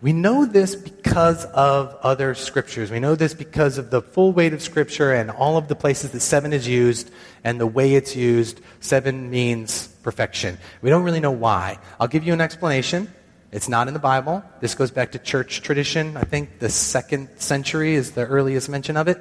we 0.02 0.12
know 0.12 0.44
this 0.44 0.74
because 0.74 1.44
of 1.46 1.96
other 2.02 2.34
scriptures. 2.34 2.90
We 2.90 3.00
know 3.00 3.14
this 3.14 3.34
because 3.34 3.78
of 3.78 3.90
the 3.90 4.02
full 4.02 4.32
weight 4.32 4.52
of 4.52 4.62
scripture 4.62 5.12
and 5.12 5.30
all 5.30 5.56
of 5.56 5.68
the 5.68 5.74
places 5.74 6.10
that 6.10 6.20
seven 6.20 6.52
is 6.52 6.66
used 6.66 7.10
and 7.44 7.60
the 7.60 7.66
way 7.66 7.94
it's 7.94 8.14
used. 8.14 8.60
Seven 8.80 9.30
means 9.30 9.88
perfection. 10.02 10.58
We 10.82 10.90
don't 10.90 11.02
really 11.02 11.20
know 11.20 11.30
why. 11.32 11.78
I'll 11.98 12.08
give 12.08 12.24
you 12.24 12.32
an 12.32 12.40
explanation. 12.40 13.12
It's 13.56 13.70
not 13.70 13.88
in 13.88 13.94
the 13.94 14.00
Bible. 14.00 14.44
This 14.60 14.74
goes 14.74 14.90
back 14.90 15.12
to 15.12 15.18
church 15.18 15.62
tradition. 15.62 16.14
I 16.18 16.24
think 16.24 16.58
the 16.58 16.68
second 16.68 17.30
century 17.38 17.94
is 17.94 18.12
the 18.12 18.26
earliest 18.26 18.68
mention 18.68 18.98
of 18.98 19.08
it. 19.08 19.18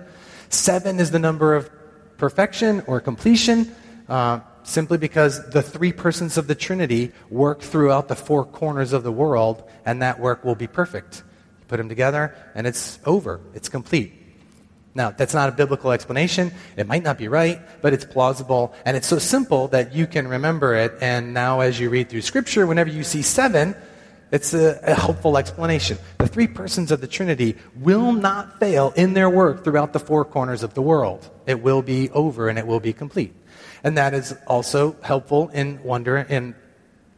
Seven 0.50 1.00
is 1.00 1.12
the 1.12 1.20
number 1.20 1.56
of 1.56 1.70
perfection 2.18 2.84
or 2.86 3.00
completion. 3.00 3.74
Uh, 4.10 4.42
simply 4.63 4.98
because 4.98 5.50
the 5.51 5.62
three 5.62 5.94
persons 5.94 6.38
of 6.38 6.48
the 6.48 6.56
Trinity 6.56 7.13
work 7.30 7.62
throughout 7.62 8.10
the 8.10 8.15
four 8.18 8.44
corners 8.44 8.92
of 8.92 9.04
the 9.04 9.12
world, 9.12 9.63
and 9.86 10.01
that 10.01 10.20
work 10.20 10.44
will 10.44 10.56
be 10.56 10.68
perfect. 10.68 11.24
You 11.60 11.65
put 11.70 11.77
them 11.77 11.88
together, 11.88 12.36
and 12.56 12.68
it's 12.68 13.00
over, 13.06 13.39
it's 13.54 13.70
complete. 13.70 14.12
Now, 14.96 15.12
that's 15.12 15.34
not 15.34 15.48
a 15.48 15.54
biblical 15.54 15.94
explanation. 15.94 16.51
It 16.75 16.88
might 16.88 17.04
not 17.04 17.18
be 17.18 17.30
right, 17.30 17.62
but 17.82 17.94
it's 17.94 18.04
plausible, 18.04 18.75
and 18.84 18.98
it's 18.98 19.08
so 19.08 19.18
simple 19.18 19.70
that 19.70 19.96
you 19.96 20.08
can 20.08 20.27
remember 20.27 20.75
it. 20.75 20.98
And 21.00 21.34
now, 21.34 21.62
as 21.62 21.80
you 21.80 21.89
read 21.89 22.10
through 22.10 22.24
Scripture, 22.24 22.68
whenever 22.68 22.89
you 22.89 23.06
see 23.06 23.22
seven, 23.22 23.75
it's 24.32 24.53
a, 24.53 24.79
a, 24.84 24.96
helpful 24.96 25.38
explanation. 25.38 25.98
The 26.17 26.27
three 26.27 26.48
persons 26.48 26.91
of 26.91 27.00
the 27.00 27.08
Trinity 27.08 27.55
will 27.75 28.12
not 28.12 28.60
fail 28.60 28.91
in 28.96 29.13
their 29.13 29.29
work 29.29 29.63
throughout 29.63 29.94
the 29.94 30.00
four 30.00 30.25
corners 30.25 30.63
of 30.63 30.74
the 30.74 30.82
world. 30.82 31.29
It 31.46 31.62
will 31.62 31.82
be 31.82 32.10
over 32.10 32.50
and 32.50 32.58
it 32.58 32.65
will 32.65 32.79
be 32.79 32.91
complete. 32.91 33.36
And 33.84 33.98
that 33.98 34.13
is 34.13 34.36
also 34.48 34.96
helpful 35.03 35.50
in 35.50 35.82
wondering, 35.84 36.25
in 36.29 36.55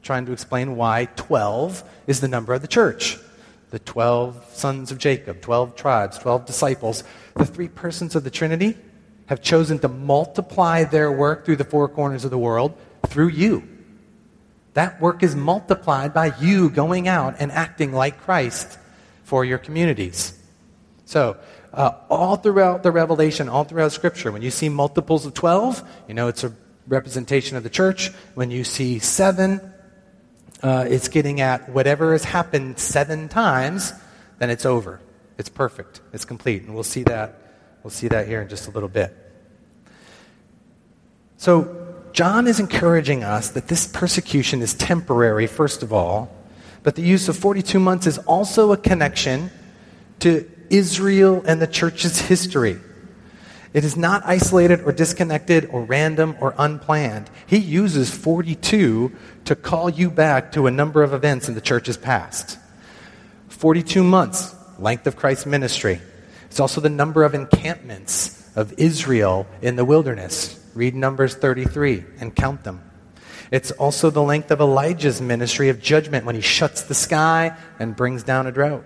trying 0.04 0.26
to 0.26 0.34
explain 0.34 0.76
why 0.76 1.08
12 1.16 1.84
is 2.08 2.20
the 2.20 2.28
number 2.28 2.54
of 2.54 2.62
the 2.62 2.68
church. 2.68 3.18
The 3.70 3.80
12 3.80 4.54
sons 4.54 4.92
of 4.92 4.98
Jacob, 4.98 5.42
12 5.42 5.76
tribes, 5.76 6.18
12 6.20 6.46
disciples. 6.46 7.04
The 7.36 7.46
three 7.46 7.68
persons 7.68 8.16
of 8.16 8.24
the 8.24 8.30
Trinity 8.30 8.78
have 9.28 9.42
chosen 9.42 9.80
to 9.80 9.88
multiply 9.88 10.84
their 10.84 11.12
work 11.12 11.46
through 11.46 11.58
the 11.58 11.66
four 11.66 11.88
corners 11.88 12.26
of 12.26 12.32
the 12.32 12.38
world 12.38 12.78
through 13.08 13.30
you. 13.30 13.77
That 14.78 15.02
work 15.02 15.24
is 15.24 15.36
multiplied 15.36 16.14
by 16.14 16.34
you 16.40 16.70
going 16.70 17.08
out 17.08 17.38
and 17.40 17.52
acting 17.52 17.94
like 17.94 18.22
Christ 18.22 18.78
for 19.24 19.44
your 19.44 19.58
communities. 19.58 20.38
So, 21.06 21.38
uh, 21.74 21.94
all 22.10 22.36
throughout 22.36 22.84
the 22.84 22.92
Revelation, 22.92 23.50
all 23.50 23.64
throughout 23.64 23.92
Scripture, 23.92 24.32
when 24.32 24.44
you 24.44 24.52
see 24.52 24.70
multiples 24.70 25.26
of 25.26 25.34
12, 25.34 25.82
you 26.08 26.14
know 26.14 26.28
it's 26.28 26.44
a 26.44 26.54
representation 26.88 27.58
of 27.58 27.64
the 27.64 27.72
church. 27.72 28.12
When 28.36 28.52
you 28.52 28.64
see 28.64 29.00
seven, 29.00 29.74
uh, 30.62 30.86
it's 30.88 31.08
getting 31.08 31.42
at 31.42 31.70
whatever 31.70 32.12
has 32.12 32.24
happened 32.24 32.78
seven 32.78 33.30
times, 33.30 33.94
then 34.38 34.52
it's 34.52 34.68
over. 34.68 35.02
It's 35.40 35.50
perfect. 35.50 36.02
It's 36.14 36.24
complete. 36.24 36.62
And 36.66 36.76
we'll 36.76 36.84
see 36.84 37.02
that. 37.02 37.34
We'll 37.82 37.90
see 37.90 38.10
that 38.10 38.28
here 38.28 38.44
in 38.44 38.48
just 38.48 38.68
a 38.68 38.70
little 38.70 38.90
bit. 38.90 39.12
So, 41.38 41.87
John 42.14 42.48
is 42.48 42.60
encouraging 42.60 43.24
us 43.24 43.50
that 43.52 43.68
this 43.68 43.88
persecution 43.88 44.62
is 44.62 44.74
temporary, 44.74 45.48
first 45.48 45.84
of 45.84 45.94
all, 45.94 46.34
but 46.84 46.96
the 46.96 47.02
use 47.02 47.28
of 47.28 47.38
42 47.38 47.80
months 47.80 48.08
is 48.08 48.18
also 48.20 48.72
a 48.72 48.78
connection 48.78 49.52
to 50.20 50.50
Israel 50.70 51.44
and 51.46 51.62
the 51.62 51.68
church's 51.68 52.20
history. 52.20 52.80
It 53.74 53.84
is 53.84 53.96
not 53.96 54.24
isolated 54.26 54.82
or 54.82 54.92
disconnected 54.92 55.70
or 55.72 55.84
random 55.84 56.36
or 56.40 56.56
unplanned. 56.58 57.30
He 57.46 57.58
uses 57.58 58.10
42 58.10 59.12
to 59.46 59.56
call 59.56 59.90
you 59.90 60.10
back 60.10 60.54
to 60.54 60.68
a 60.68 60.72
number 60.72 61.04
of 61.04 61.14
events 61.14 61.48
in 61.48 61.56
the 61.56 61.62
church's 61.62 61.98
past. 61.98 62.58
42 63.50 64.04
months, 64.04 64.56
length 64.80 65.08
of 65.08 65.16
Christ's 65.16 65.46
ministry. 65.46 66.02
It's 66.46 66.60
also 66.60 66.82
the 66.82 66.90
number 66.90 67.24
of 67.24 67.36
encampments 67.36 68.50
of 68.56 68.74
Israel 68.78 69.46
in 69.62 69.76
the 69.76 69.86
wilderness. 69.86 70.60
Read 70.78 70.96
Numbers 70.96 71.36
33 71.36 72.06
and 72.20 72.36
count 72.36 72.64
them. 72.64 72.84
It's 73.52 73.72
also 73.72 74.10
the 74.10 74.22
length 74.22 74.52
of 74.52 74.62
Elijah's 74.62 75.22
ministry 75.22 75.70
of 75.70 75.82
judgment 75.82 76.26
when 76.26 76.36
he 76.36 76.42
shuts 76.42 76.84
the 76.84 76.94
sky 76.94 77.58
and 77.80 77.96
brings 77.96 78.24
down 78.24 78.46
a 78.46 78.52
drought. 78.52 78.86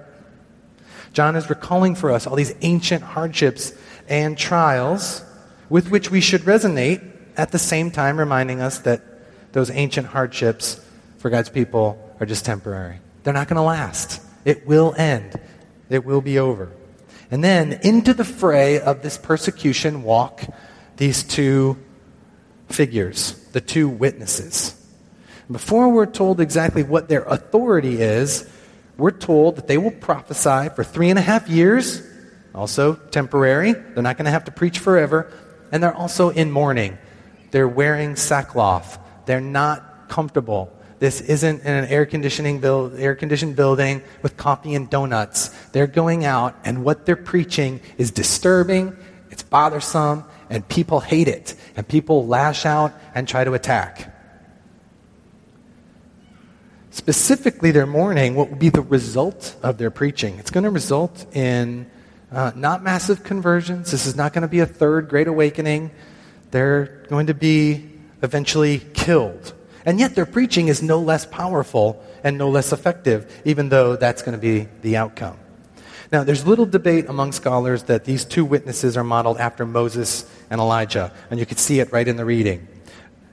John 1.13 1.35
is 1.35 1.49
recalling 1.49 1.95
for 1.95 2.11
us 2.11 2.25
all 2.25 2.35
these 2.35 2.55
ancient 2.61 3.03
hardships 3.03 3.73
and 4.07 4.37
trials 4.37 5.23
with 5.69 5.89
which 5.91 6.09
we 6.09 6.21
should 6.21 6.41
resonate, 6.41 7.07
at 7.37 7.51
the 7.51 7.59
same 7.59 7.91
time 7.91 8.19
reminding 8.19 8.61
us 8.61 8.79
that 8.79 9.01
those 9.53 9.71
ancient 9.71 10.07
hardships 10.07 10.79
for 11.17 11.29
God's 11.29 11.49
people 11.49 11.97
are 12.19 12.25
just 12.25 12.45
temporary. 12.45 12.99
They're 13.23 13.33
not 13.33 13.47
going 13.47 13.55
to 13.55 13.61
last. 13.61 14.21
It 14.45 14.67
will 14.67 14.93
end, 14.97 15.39
it 15.89 16.05
will 16.05 16.21
be 16.21 16.39
over. 16.39 16.71
And 17.29 17.43
then 17.43 17.79
into 17.83 18.13
the 18.13 18.25
fray 18.25 18.79
of 18.79 19.01
this 19.01 19.17
persecution 19.17 20.03
walk 20.03 20.43
these 20.97 21.23
two 21.23 21.77
figures, 22.69 23.33
the 23.51 23.61
two 23.61 23.89
witnesses. 23.89 24.77
Before 25.49 25.89
we're 25.89 26.05
told 26.05 26.39
exactly 26.39 26.83
what 26.83 27.09
their 27.09 27.23
authority 27.23 28.01
is, 28.01 28.49
we're 28.97 29.11
told 29.11 29.55
that 29.55 29.67
they 29.67 29.77
will 29.77 29.91
prophesy 29.91 30.69
for 30.75 30.83
three 30.83 31.09
and 31.09 31.19
a 31.19 31.21
half 31.21 31.49
years, 31.49 32.01
also 32.53 32.95
temporary. 32.95 33.73
They're 33.73 34.03
not 34.03 34.17
going 34.17 34.25
to 34.25 34.31
have 34.31 34.45
to 34.45 34.51
preach 34.51 34.79
forever. 34.79 35.31
And 35.71 35.81
they're 35.81 35.95
also 35.95 36.29
in 36.29 36.51
mourning. 36.51 36.97
They're 37.51 37.67
wearing 37.67 38.15
sackcloth. 38.15 38.99
They're 39.25 39.41
not 39.41 40.09
comfortable. 40.09 40.71
This 40.99 41.19
isn't 41.19 41.61
in 41.61 41.73
an 41.73 41.85
air 41.85 42.05
conditioning 42.05 42.59
build, 42.59 42.95
air 42.99 43.15
conditioned 43.15 43.55
building 43.55 44.03
with 44.21 44.37
coffee 44.37 44.75
and 44.75 44.89
donuts. 44.89 45.49
They're 45.71 45.87
going 45.87 46.25
out, 46.25 46.55
and 46.63 46.83
what 46.83 47.05
they're 47.05 47.15
preaching 47.15 47.81
is 47.97 48.11
disturbing. 48.11 48.95
It's 49.31 49.41
bothersome, 49.41 50.25
and 50.51 50.67
people 50.67 50.99
hate 50.99 51.29
it, 51.29 51.55
and 51.77 51.87
people 51.87 52.27
lash 52.27 52.65
out 52.65 52.93
and 53.15 53.25
try 53.25 53.43
to 53.43 53.53
attack. 53.53 54.13
Specifically, 56.91 57.71
their 57.71 57.87
mourning, 57.87 58.35
what 58.35 58.49
will 58.49 58.57
be 58.57 58.67
the 58.67 58.81
result 58.81 59.55
of 59.63 59.77
their 59.77 59.89
preaching? 59.89 60.37
It's 60.39 60.51
going 60.51 60.65
to 60.65 60.69
result 60.69 61.25
in 61.33 61.89
uh, 62.33 62.51
not 62.53 62.83
massive 62.83 63.23
conversions. 63.23 63.91
This 63.91 64.05
is 64.05 64.17
not 64.17 64.33
going 64.33 64.41
to 64.41 64.49
be 64.49 64.59
a 64.59 64.65
third 64.65 65.07
great 65.07 65.29
awakening. 65.29 65.89
They're 66.51 67.05
going 67.07 67.27
to 67.27 67.33
be 67.33 67.89
eventually 68.21 68.79
killed. 68.93 69.53
And 69.85 70.01
yet, 70.01 70.15
their 70.15 70.25
preaching 70.25 70.67
is 70.67 70.83
no 70.83 70.99
less 70.99 71.25
powerful 71.25 72.03
and 72.25 72.37
no 72.37 72.49
less 72.49 72.73
effective, 72.73 73.41
even 73.45 73.69
though 73.69 73.95
that's 73.95 74.21
going 74.21 74.37
to 74.37 74.41
be 74.41 74.67
the 74.81 74.97
outcome. 74.97 75.37
Now, 76.11 76.25
there's 76.25 76.45
little 76.45 76.65
debate 76.65 77.07
among 77.07 77.31
scholars 77.31 77.83
that 77.83 78.03
these 78.03 78.25
two 78.25 78.43
witnesses 78.43 78.97
are 78.97 79.03
modeled 79.03 79.37
after 79.37 79.65
Moses 79.65 80.29
and 80.49 80.59
Elijah, 80.59 81.13
and 81.29 81.39
you 81.39 81.45
can 81.45 81.55
see 81.55 81.79
it 81.79 81.93
right 81.93 82.05
in 82.05 82.17
the 82.17 82.25
reading. 82.25 82.67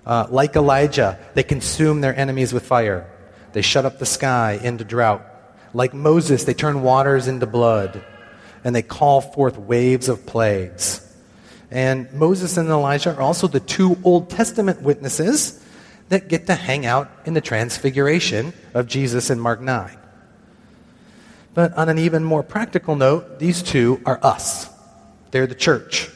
Uh, 0.07 0.29
like 0.31 0.55
Elijah, 0.55 1.19
they 1.35 1.43
consume 1.43 2.01
their 2.01 2.17
enemies 2.17 2.53
with 2.53 2.65
fire. 2.65 3.11
They 3.53 3.63
shut 3.63 3.85
up 3.85 3.99
the 3.99 4.07
sky 4.07 4.61
into 4.63 4.85
drought. 4.85 5.27
Like 5.75 5.93
Moses, 5.93 6.45
they 6.45 6.55
turn 6.55 6.83
waters 6.83 7.27
into 7.27 7.47
blood, 7.47 8.05
and 8.63 8.77
they 8.77 8.83
call 8.83 9.23
forth 9.23 9.59
waves 9.59 10.09
of 10.09 10.25
plagues. 10.25 11.05
And 11.73 12.11
Moses 12.13 12.57
and 12.57 12.69
Elijah 12.69 13.17
are 13.17 13.21
also 13.21 13.49
the 13.49 13.61
two 13.61 13.99
Old 14.05 14.31
Testament 14.31 14.83
witnesses 14.83 15.63
that 16.11 16.29
get 16.29 16.47
to 16.47 16.55
hang 16.55 16.87
out 16.87 17.11
in 17.25 17.35
the 17.35 17.41
transfiguration 17.41 18.53
of 18.73 18.87
Jesus 18.87 19.31
in 19.31 19.41
Mark 19.41 19.61
9. 19.61 19.98
But 21.55 21.75
on 21.75 21.89
an 21.89 21.99
even 21.99 22.25
more 22.25 22.43
practical 22.43 22.97
note, 22.97 23.39
these 23.39 23.63
two 23.63 24.01
are 24.07 24.19
us. 24.23 24.69
They're 25.31 25.47
the 25.47 25.55
church. 25.55 26.11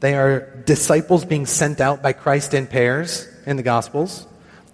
They 0.00 0.14
are 0.14 0.62
disciples 0.64 1.24
being 1.24 1.46
sent 1.46 1.80
out 1.80 2.02
by 2.02 2.12
Christ 2.12 2.54
in 2.54 2.66
pairs 2.66 3.28
in 3.46 3.56
the 3.56 3.62
Gospels. 3.62 4.26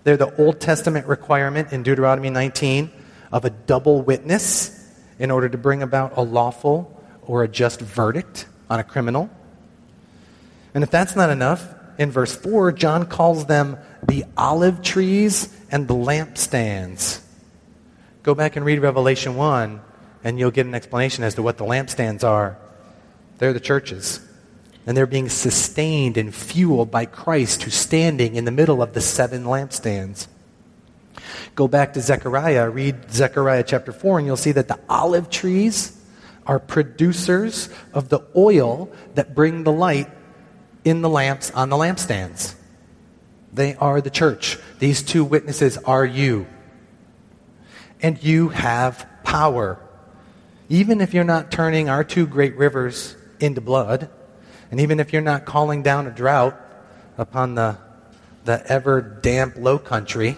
They're 0.05 0.17
the 0.17 0.35
Old 0.37 0.61
Testament 0.61 1.07
requirement 1.07 1.73
in 1.73 1.83
Deuteronomy 1.83 2.31
19 2.31 2.91
of 3.33 3.45
a 3.45 3.51
double 3.51 4.03
witness 4.03 4.81
in 5.19 5.31
order 5.31 5.49
to 5.49 5.57
bring 5.57 5.83
about 5.83 6.17
a 6.17 6.23
lawful 6.23 7.03
or 7.23 7.43
a 7.43 7.49
just 7.49 7.81
verdict 7.81 8.47
on 8.69 8.81
a 8.81 8.85
criminal. 8.85 9.31
And 10.75 10.85
if 10.85 10.91
that's 10.91 11.17
not 11.17 11.31
enough, 11.31 11.67
in 11.99 12.11
verse 12.11 12.35
4, 12.35 12.73
John 12.73 13.07
calls 13.07 13.47
them 13.47 13.79
the 14.07 14.25
olive 14.37 14.83
trees 14.83 15.49
and 15.71 15.89
the 15.89 15.95
lampstands. 15.95 17.21
Go 18.25 18.35
back 18.35 18.57
and 18.57 18.67
read 18.67 18.81
Revelation 18.81 19.37
1, 19.37 19.81
and 20.25 20.39
you'll 20.39 20.51
get 20.51 20.67
an 20.67 20.75
explanation 20.75 21.23
as 21.23 21.37
to 21.37 21.43
what 21.43 21.59
the 21.59 21.65
lampstands 21.65 22.25
are. 22.25 22.59
They're 23.39 23.53
the 23.53 23.61
churches 23.61 24.21
and 24.87 24.97
they're 24.97 25.07
being 25.07 25.29
sustained 25.29 26.17
and 26.17 26.35
fueled 26.35 26.91
by 26.91 27.07
Christ 27.07 27.63
who's 27.63 27.75
standing 27.75 28.35
in 28.37 28.45
the 28.45 28.51
middle 28.51 28.83
of 28.83 28.93
the 28.93 29.01
seven 29.01 29.45
lampstands. 29.45 30.27
Go 31.55 31.69
back 31.69 31.95
to 31.95 32.01
Zechariah, 32.01 32.69
read 32.69 33.11
Zechariah 33.11 33.63
chapter 33.63 33.93
4, 33.93 34.19
and 34.19 34.27
you'll 34.27 34.37
see 34.37 34.53
that 34.53 34.69
the 34.69 34.79
olive 34.89 35.31
trees 35.31 35.99
are 36.47 36.59
producers 36.59 37.71
of 37.95 38.09
the 38.09 38.21
oil 38.37 38.93
that 39.15 39.35
bring 39.35 39.65
the 39.65 39.73
light 39.73 40.11
in 40.85 41.01
the 41.01 41.09
lamps 41.09 41.51
on 41.53 41.71
the 41.71 41.77
lampstands. 41.77 42.55
They 43.53 43.77
are 43.77 44.01
the 44.01 44.11
church. 44.11 44.59
These 44.81 45.03
two 45.03 45.25
witnesses 45.25 45.79
are 45.79 46.05
you. 46.05 46.47
And 48.05 48.23
you 48.23 48.51
have 48.51 49.09
power. 49.25 49.81
Even 50.69 51.01
if 51.01 51.15
you're 51.15 51.25
not 51.25 51.51
turning 51.51 51.89
our 51.89 52.05
two 52.05 52.27
great 52.27 52.55
rivers 52.55 53.17
into 53.41 53.63
blood, 53.63 54.11
and 54.71 54.79
even 54.79 55.01
if 55.01 55.15
you're 55.15 55.23
not 55.23 55.47
calling 55.47 55.83
down 55.83 56.07
a 56.07 56.11
drought 56.11 56.55
upon 57.17 57.55
the, 57.55 57.79
the 58.45 58.63
ever 58.71 59.01
damp 59.01 59.57
low 59.57 59.79
country, 59.79 60.37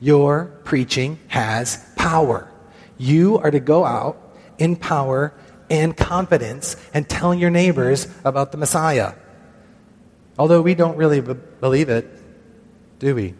your 0.00 0.46
preaching 0.64 1.20
has 1.28 1.78
power. 1.94 2.50
You 2.98 3.38
are 3.38 3.52
to 3.52 3.60
go 3.60 3.84
out 3.84 4.34
in 4.58 4.74
power 4.74 5.32
and 5.70 5.96
confidence 5.96 6.74
and 6.92 7.08
tell 7.08 7.32
your 7.32 7.50
neighbors 7.50 8.08
about 8.24 8.50
the 8.50 8.58
Messiah. 8.58 9.12
Although 10.40 10.62
we 10.62 10.74
don't 10.74 10.96
really 10.96 11.20
b- 11.20 11.34
believe 11.60 11.88
it, 11.88 12.10
do 12.98 13.14
we? 13.14 13.34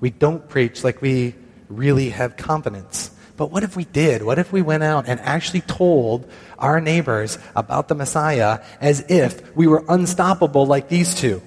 We 0.00 0.10
don't 0.10 0.48
preach 0.48 0.82
like 0.82 1.00
we 1.00 1.36
really 1.76 2.10
have 2.10 2.36
confidence. 2.36 3.10
But 3.36 3.50
what 3.50 3.64
if 3.64 3.76
we 3.76 3.84
did? 3.84 4.22
What 4.22 4.38
if 4.38 4.52
we 4.52 4.62
went 4.62 4.84
out 4.84 5.08
and 5.08 5.18
actually 5.20 5.62
told 5.62 6.30
our 6.58 6.80
neighbors 6.80 7.38
about 7.56 7.88
the 7.88 7.94
Messiah 7.94 8.60
as 8.80 9.04
if 9.08 9.56
we 9.56 9.66
were 9.66 9.84
unstoppable 9.88 10.66
like 10.66 10.88
these 10.88 11.14
two? 11.14 11.42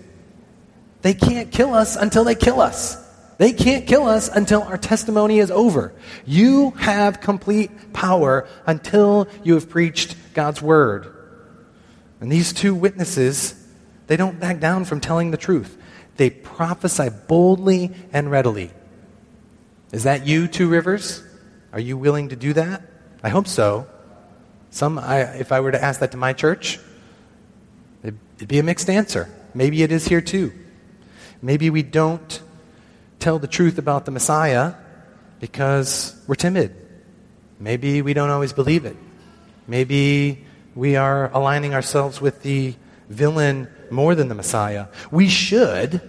They 1.01 1.13
can't 1.13 1.51
kill 1.51 1.74
us 1.74 1.96
until 1.96 2.24
they 2.24 2.36
kill 2.36 2.60
us. 2.60 2.98
They 3.38 3.53
can't 3.53 3.86
kill 3.88 4.07
us 4.07 4.29
until 4.29 4.63
our 4.63 4.77
testimony 4.77 5.39
is 5.39 5.51
over. 5.51 5.93
You 6.25 6.72
have 6.72 7.22
complete 7.22 7.93
power 7.93 8.48
until 8.65 9.27
you 9.43 9.53
have 9.53 9.69
preached 9.69 10.15
God's 10.34 10.62
word. 10.62 11.13
And 12.19 12.31
these 12.31 12.51
two 12.51 12.74
witnesses, 12.74 13.53
they 14.07 14.17
don't 14.17 14.39
back 14.39 14.60
down 14.60 14.86
from 14.86 15.00
telling 15.00 15.31
the 15.31 15.38
truth. 15.38 15.77
They 16.17 16.31
prophesy 16.31 17.10
boldly 17.27 17.93
and 18.12 18.31
readily. 18.31 18.72
Is 19.91 20.03
that 20.03 20.27
you, 20.27 20.48
Two 20.48 20.67
Rivers? 20.67 21.24
Are 21.72 21.79
you 21.79 21.98
willing 21.98 22.29
to 22.29 22.36
do 22.36 22.53
that? 22.53 22.82
I 23.24 23.29
hope 23.29 23.48
so. 23.48 23.88
Some, 24.70 25.00
I, 25.00 25.22
if 25.22 25.51
I 25.51 25.60
were 25.60 25.72
to 25.72 25.82
ask 25.82 26.01
that 26.01 26.12
to 26.12 26.17
my 26.17 26.34
church, 26.34 26.79
it'd 28.03 28.48
be 28.48 28.60
a 28.60 28.63
mixed 28.63 28.89
answer. 28.89 29.29
Maybe 29.53 29.84
it 29.84 29.91
is 29.91 30.08
here 30.08 30.22
too. 30.22 30.53
Maybe 31.41 31.70
we 31.70 31.84
don't 31.84 32.41
tell 33.20 33.39
the 33.39 33.48
truth 33.48 33.77
about 33.77 34.06
the 34.06 34.12
Messiah 34.12 34.74
because 35.39 36.20
we're 36.27 36.36
timid. 36.36 36.75
Maybe 37.60 38.01
we 38.01 38.13
don't 38.13 38.29
always 38.29 38.53
believe 38.53 38.86
it. 38.86 38.96
Maybe 39.67 40.46
we 40.75 40.96
are 40.96 41.32
aligning 41.32 41.74
ourselves 41.74 42.22
with 42.22 42.44
the 42.44 42.75
villain 43.10 43.67
more 43.89 44.15
than 44.15 44.27
the 44.27 44.36
Messiah. 44.36 44.88
We 45.12 45.27
should 45.29 46.01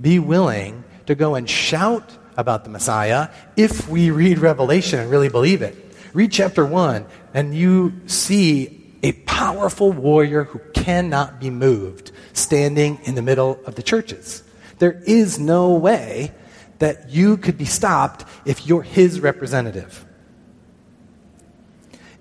be 0.00 0.18
willing 0.18 0.84
to 1.06 1.14
go 1.14 1.34
and 1.34 1.48
shout 1.48 2.16
about 2.40 2.64
the 2.64 2.70
Messiah 2.70 3.28
if 3.56 3.88
we 3.88 4.10
read 4.10 4.38
Revelation 4.38 4.98
and 4.98 5.10
really 5.10 5.28
believe 5.28 5.62
it. 5.62 5.76
Read 6.12 6.32
chapter 6.32 6.66
1, 6.66 7.06
and 7.34 7.54
you 7.54 8.00
see 8.06 8.92
a 9.02 9.12
powerful 9.12 9.92
warrior 9.92 10.44
who 10.44 10.58
cannot 10.74 11.38
be 11.38 11.50
moved 11.50 12.10
standing 12.32 12.98
in 13.04 13.14
the 13.14 13.22
middle 13.22 13.60
of 13.66 13.76
the 13.76 13.82
churches. 13.82 14.42
There 14.78 15.00
is 15.06 15.38
no 15.38 15.74
way 15.74 16.32
that 16.78 17.10
you 17.10 17.36
could 17.36 17.58
be 17.58 17.66
stopped 17.66 18.24
if 18.44 18.66
you're 18.66 18.82
his 18.82 19.20
representative. 19.20 20.04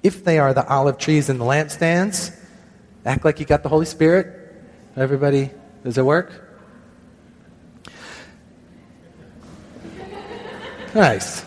If 0.04 0.24
they 0.24 0.38
are 0.40 0.54
the 0.54 0.68
olive 0.68 0.98
trees 0.98 1.30
and 1.30 1.40
the 1.40 1.46
lampstands, 1.46 2.36
act 3.06 3.26
like 3.26 3.40
you 3.40 3.46
got 3.46 3.64
the 3.64 3.70
Holy 3.70 3.86
Spirit. 3.86 4.36
Everybody, 4.96 5.52
does 5.84 5.98
it 5.98 6.06
work? 6.06 6.49
Nice. 11.00 11.46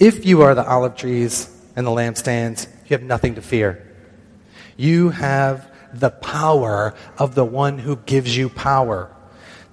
If 0.00 0.26
you 0.26 0.42
are 0.42 0.56
the 0.56 0.66
olive 0.66 0.96
trees 0.96 1.48
and 1.76 1.86
the 1.86 1.92
lampstands, 1.92 2.66
you 2.66 2.96
have 2.96 3.04
nothing 3.04 3.36
to 3.36 3.42
fear. 3.42 3.94
You 4.76 5.10
have 5.10 5.70
the 5.92 6.10
power 6.10 6.94
of 7.16 7.36
the 7.36 7.44
one 7.44 7.78
who 7.78 7.94
gives 7.94 8.36
you 8.36 8.48
power. 8.48 9.08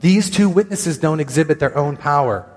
These 0.02 0.30
two 0.30 0.48
witnesses 0.48 1.00
don't 1.00 1.20
exhibit 1.20 1.60
their 1.60 1.76
own 1.76 1.98
power, 1.98 2.48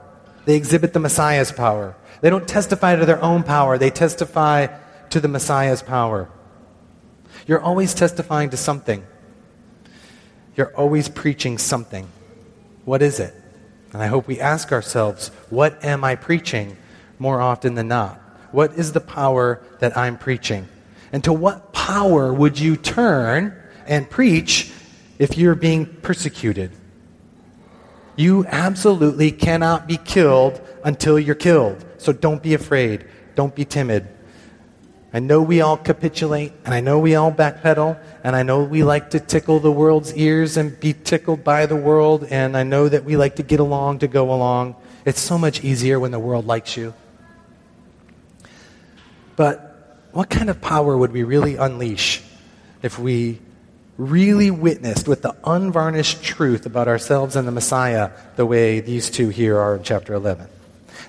they 0.44 0.56
exhibit 0.56 0.92
the 0.92 1.00
Messiah's 1.00 1.50
power. 1.50 1.96
They 2.20 2.28
don't 2.28 2.46
testify 2.46 2.96
to 2.96 3.06
their 3.06 3.22
own 3.22 3.44
power, 3.44 3.78
they 3.78 3.88
testify 3.88 4.66
to 5.08 5.20
the 5.20 5.28
Messiah's 5.28 5.80
power. 5.80 6.28
You're 7.46 7.62
always 7.62 7.94
testifying 7.94 8.50
to 8.50 8.58
something, 8.58 9.06
you're 10.54 10.76
always 10.76 11.08
preaching 11.08 11.56
something. 11.56 12.10
What 12.84 13.00
is 13.00 13.20
it? 13.20 13.34
And 13.94 14.02
I 14.02 14.08
hope 14.08 14.26
we 14.26 14.40
ask 14.40 14.72
ourselves, 14.72 15.28
what 15.50 15.82
am 15.84 16.02
I 16.02 16.16
preaching 16.16 16.76
more 17.20 17.40
often 17.40 17.76
than 17.76 17.86
not? 17.86 18.16
What 18.50 18.74
is 18.74 18.92
the 18.92 19.00
power 19.00 19.62
that 19.78 19.96
I'm 19.96 20.18
preaching? 20.18 20.68
And 21.12 21.22
to 21.24 21.32
what 21.32 21.72
power 21.72 22.34
would 22.34 22.58
you 22.58 22.76
turn 22.76 23.56
and 23.86 24.10
preach 24.10 24.72
if 25.20 25.38
you're 25.38 25.54
being 25.54 25.86
persecuted? 25.86 26.72
You 28.16 28.44
absolutely 28.46 29.30
cannot 29.30 29.86
be 29.86 29.96
killed 29.96 30.60
until 30.82 31.16
you're 31.16 31.36
killed. 31.36 31.84
So 31.98 32.12
don't 32.12 32.42
be 32.42 32.54
afraid. 32.54 33.06
Don't 33.36 33.54
be 33.54 33.64
timid. 33.64 34.08
I 35.14 35.20
know 35.20 35.40
we 35.42 35.60
all 35.60 35.76
capitulate, 35.76 36.52
and 36.64 36.74
I 36.74 36.80
know 36.80 36.98
we 36.98 37.14
all 37.14 37.30
backpedal, 37.30 37.96
and 38.24 38.34
I 38.34 38.42
know 38.42 38.64
we 38.64 38.82
like 38.82 39.10
to 39.10 39.20
tickle 39.20 39.60
the 39.60 39.70
world's 39.70 40.12
ears 40.14 40.56
and 40.56 40.78
be 40.80 40.92
tickled 40.92 41.44
by 41.44 41.66
the 41.66 41.76
world, 41.76 42.26
and 42.30 42.56
I 42.56 42.64
know 42.64 42.88
that 42.88 43.04
we 43.04 43.16
like 43.16 43.36
to 43.36 43.44
get 43.44 43.60
along 43.60 44.00
to 44.00 44.08
go 44.08 44.34
along. 44.34 44.74
It's 45.04 45.20
so 45.20 45.38
much 45.38 45.62
easier 45.62 46.00
when 46.00 46.10
the 46.10 46.18
world 46.18 46.46
likes 46.46 46.76
you. 46.76 46.94
But 49.36 50.08
what 50.10 50.30
kind 50.30 50.50
of 50.50 50.60
power 50.60 50.96
would 50.96 51.12
we 51.12 51.22
really 51.22 51.54
unleash 51.54 52.20
if 52.82 52.98
we 52.98 53.38
really 53.96 54.50
witnessed 54.50 55.06
with 55.06 55.22
the 55.22 55.36
unvarnished 55.44 56.24
truth 56.24 56.66
about 56.66 56.88
ourselves 56.88 57.36
and 57.36 57.46
the 57.46 57.52
Messiah 57.52 58.10
the 58.34 58.46
way 58.46 58.80
these 58.80 59.10
two 59.10 59.28
here 59.28 59.60
are 59.60 59.76
in 59.76 59.84
chapter 59.84 60.12
11? 60.12 60.48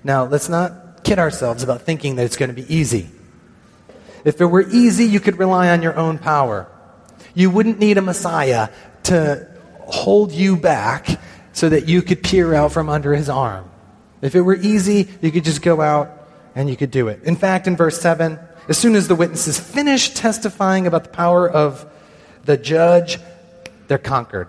Now, 0.03 0.25
let's 0.25 0.47
not 0.47 1.03
kid 1.03 1.17
ourselves 1.17 1.63
about 1.63 1.81
thinking 1.81 2.17
that 2.17 2.25
it's 2.25 2.37
going 2.37 2.53
to 2.53 2.61
be 2.61 2.71
easy. 2.71 3.09
If 4.25 4.41
it 4.41 4.45
were 4.45 4.67
easy, 4.69 5.05
you 5.05 5.19
could 5.19 5.37
rely 5.37 5.69
on 5.69 5.83
your 5.83 5.95
own 5.95 6.17
power. 6.17 6.67
You 7.35 7.51
wouldn't 7.51 7.79
need 7.79 7.97
a 7.97 8.01
Messiah 8.01 8.69
to 9.03 9.47
hold 9.81 10.31
you 10.31 10.57
back 10.57 11.19
so 11.53 11.69
that 11.69 11.87
you 11.87 12.01
could 12.01 12.23
peer 12.23 12.53
out 12.55 12.71
from 12.71 12.89
under 12.89 13.13
his 13.13 13.29
arm. 13.29 13.69
If 14.21 14.33
it 14.33 14.41
were 14.41 14.55
easy, 14.55 15.07
you 15.21 15.31
could 15.31 15.43
just 15.43 15.61
go 15.61 15.79
out 15.79 16.27
and 16.55 16.67
you 16.67 16.75
could 16.75 16.89
do 16.89 17.07
it. 17.07 17.21
In 17.23 17.35
fact, 17.35 17.67
in 17.67 17.75
verse 17.75 18.01
7, 18.01 18.39
as 18.67 18.77
soon 18.79 18.95
as 18.95 19.07
the 19.07 19.15
witnesses 19.15 19.59
finish 19.59 20.09
testifying 20.09 20.87
about 20.87 21.03
the 21.03 21.09
power 21.11 21.47
of 21.47 21.85
the 22.45 22.57
judge, 22.57 23.19
they're 23.87 23.99
conquered. 23.99 24.47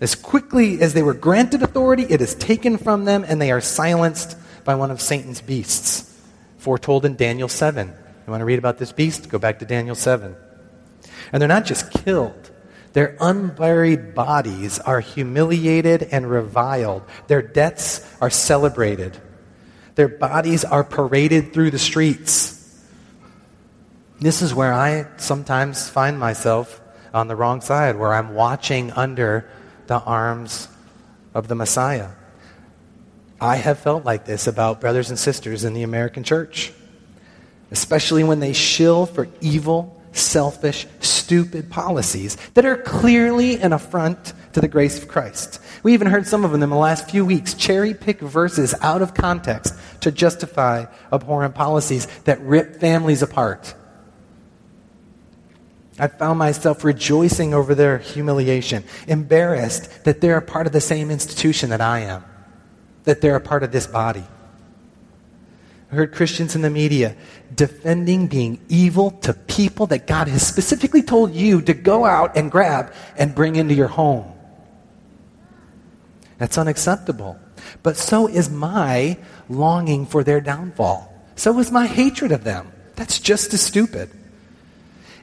As 0.00 0.16
quickly 0.16 0.80
as 0.80 0.92
they 0.92 1.02
were 1.02 1.14
granted 1.14 1.62
authority, 1.62 2.02
it 2.02 2.20
is 2.20 2.34
taken 2.34 2.78
from 2.78 3.04
them 3.04 3.24
and 3.26 3.40
they 3.40 3.52
are 3.52 3.60
silenced 3.60 4.36
by 4.64 4.74
one 4.74 4.90
of 4.90 5.00
Satan's 5.00 5.40
beasts, 5.40 6.20
foretold 6.58 7.04
in 7.04 7.14
Daniel 7.14 7.48
7. 7.48 7.94
You 8.26 8.32
want 8.32 8.40
to 8.40 8.44
read 8.44 8.58
about 8.58 8.78
this 8.78 8.92
beast? 8.92 9.28
Go 9.28 9.38
back 9.38 9.60
to 9.60 9.64
Daniel 9.64 9.94
7. 9.94 10.34
And 11.32 11.40
they're 11.40 11.48
not 11.48 11.64
just 11.64 11.90
killed, 11.90 12.50
their 12.92 13.14
unburied 13.20 14.14
bodies 14.14 14.78
are 14.78 15.00
humiliated 15.00 16.08
and 16.10 16.30
reviled. 16.30 17.02
Their 17.26 17.42
deaths 17.42 18.00
are 18.22 18.30
celebrated. 18.30 19.20
Their 19.96 20.08
bodies 20.08 20.64
are 20.64 20.82
paraded 20.82 21.52
through 21.52 21.72
the 21.72 21.78
streets. 21.78 22.54
This 24.18 24.40
is 24.40 24.54
where 24.54 24.72
I 24.72 25.08
sometimes 25.18 25.90
find 25.90 26.18
myself 26.18 26.80
on 27.12 27.28
the 27.28 27.36
wrong 27.36 27.60
side, 27.60 27.96
where 27.96 28.14
I'm 28.14 28.34
watching 28.34 28.90
under 28.92 29.46
the 29.88 30.00
arms 30.00 30.66
of 31.34 31.48
the 31.48 31.54
Messiah. 31.54 32.08
I 33.38 33.56
have 33.56 33.78
felt 33.78 34.06
like 34.06 34.24
this 34.24 34.46
about 34.46 34.80
brothers 34.80 35.10
and 35.10 35.18
sisters 35.18 35.64
in 35.64 35.74
the 35.74 35.82
American 35.82 36.24
church 36.24 36.72
especially 37.70 38.24
when 38.24 38.40
they 38.40 38.52
shill 38.52 39.06
for 39.06 39.28
evil, 39.40 40.00
selfish, 40.12 40.86
stupid 41.00 41.70
policies 41.70 42.36
that 42.54 42.64
are 42.64 42.76
clearly 42.76 43.60
an 43.60 43.72
affront 43.72 44.32
to 44.52 44.60
the 44.60 44.68
grace 44.68 45.00
of 45.00 45.08
Christ. 45.08 45.60
We 45.82 45.92
even 45.92 46.08
heard 46.08 46.26
some 46.26 46.44
of 46.44 46.52
them 46.52 46.62
in 46.62 46.70
the 46.70 46.76
last 46.76 47.10
few 47.10 47.24
weeks 47.24 47.54
cherry 47.54 47.94
pick 47.94 48.20
verses 48.20 48.74
out 48.80 49.02
of 49.02 49.14
context 49.14 49.74
to 50.00 50.10
justify 50.10 50.86
abhorrent 51.12 51.54
policies 51.54 52.06
that 52.24 52.40
rip 52.40 52.76
families 52.80 53.22
apart. 53.22 53.74
I 55.98 56.08
found 56.08 56.38
myself 56.38 56.84
rejoicing 56.84 57.54
over 57.54 57.74
their 57.74 57.98
humiliation, 57.98 58.84
embarrassed 59.08 60.04
that 60.04 60.20
they're 60.20 60.36
a 60.36 60.42
part 60.42 60.66
of 60.66 60.72
the 60.72 60.80
same 60.80 61.10
institution 61.10 61.70
that 61.70 61.80
I 61.80 62.00
am, 62.00 62.24
that 63.04 63.20
they're 63.20 63.36
a 63.36 63.40
part 63.40 63.62
of 63.62 63.72
this 63.72 63.86
body. 63.86 64.24
I 65.90 65.94
heard 65.94 66.12
Christians 66.12 66.56
in 66.56 66.62
the 66.62 66.70
media 66.70 67.16
defending 67.54 68.26
being 68.26 68.60
evil 68.68 69.12
to 69.22 69.32
people 69.32 69.86
that 69.88 70.06
God 70.06 70.28
has 70.28 70.46
specifically 70.46 71.02
told 71.02 71.32
you 71.32 71.62
to 71.62 71.74
go 71.74 72.04
out 72.04 72.36
and 72.36 72.50
grab 72.50 72.92
and 73.16 73.34
bring 73.34 73.56
into 73.56 73.74
your 73.74 73.88
home. 73.88 74.32
That's 76.38 76.58
unacceptable. 76.58 77.38
But 77.82 77.96
so 77.96 78.26
is 78.26 78.50
my 78.50 79.18
longing 79.48 80.06
for 80.06 80.24
their 80.24 80.40
downfall. 80.40 81.12
So 81.36 81.58
is 81.58 81.70
my 81.70 81.86
hatred 81.86 82.32
of 82.32 82.44
them. 82.44 82.72
That's 82.96 83.20
just 83.20 83.54
as 83.54 83.60
stupid. 83.60 84.10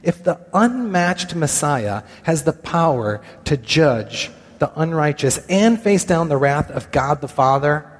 If 0.02 0.22
the 0.22 0.38
unmatched 0.52 1.34
Messiah 1.34 2.02
has 2.24 2.44
the 2.44 2.52
power 2.52 3.22
to 3.44 3.56
judge 3.56 4.30
the 4.58 4.72
unrighteous 4.78 5.38
and 5.48 5.80
face 5.80 6.04
down 6.04 6.28
the 6.28 6.36
wrath 6.36 6.70
of 6.70 6.90
God 6.90 7.20
the 7.20 7.28
Father 7.28 7.90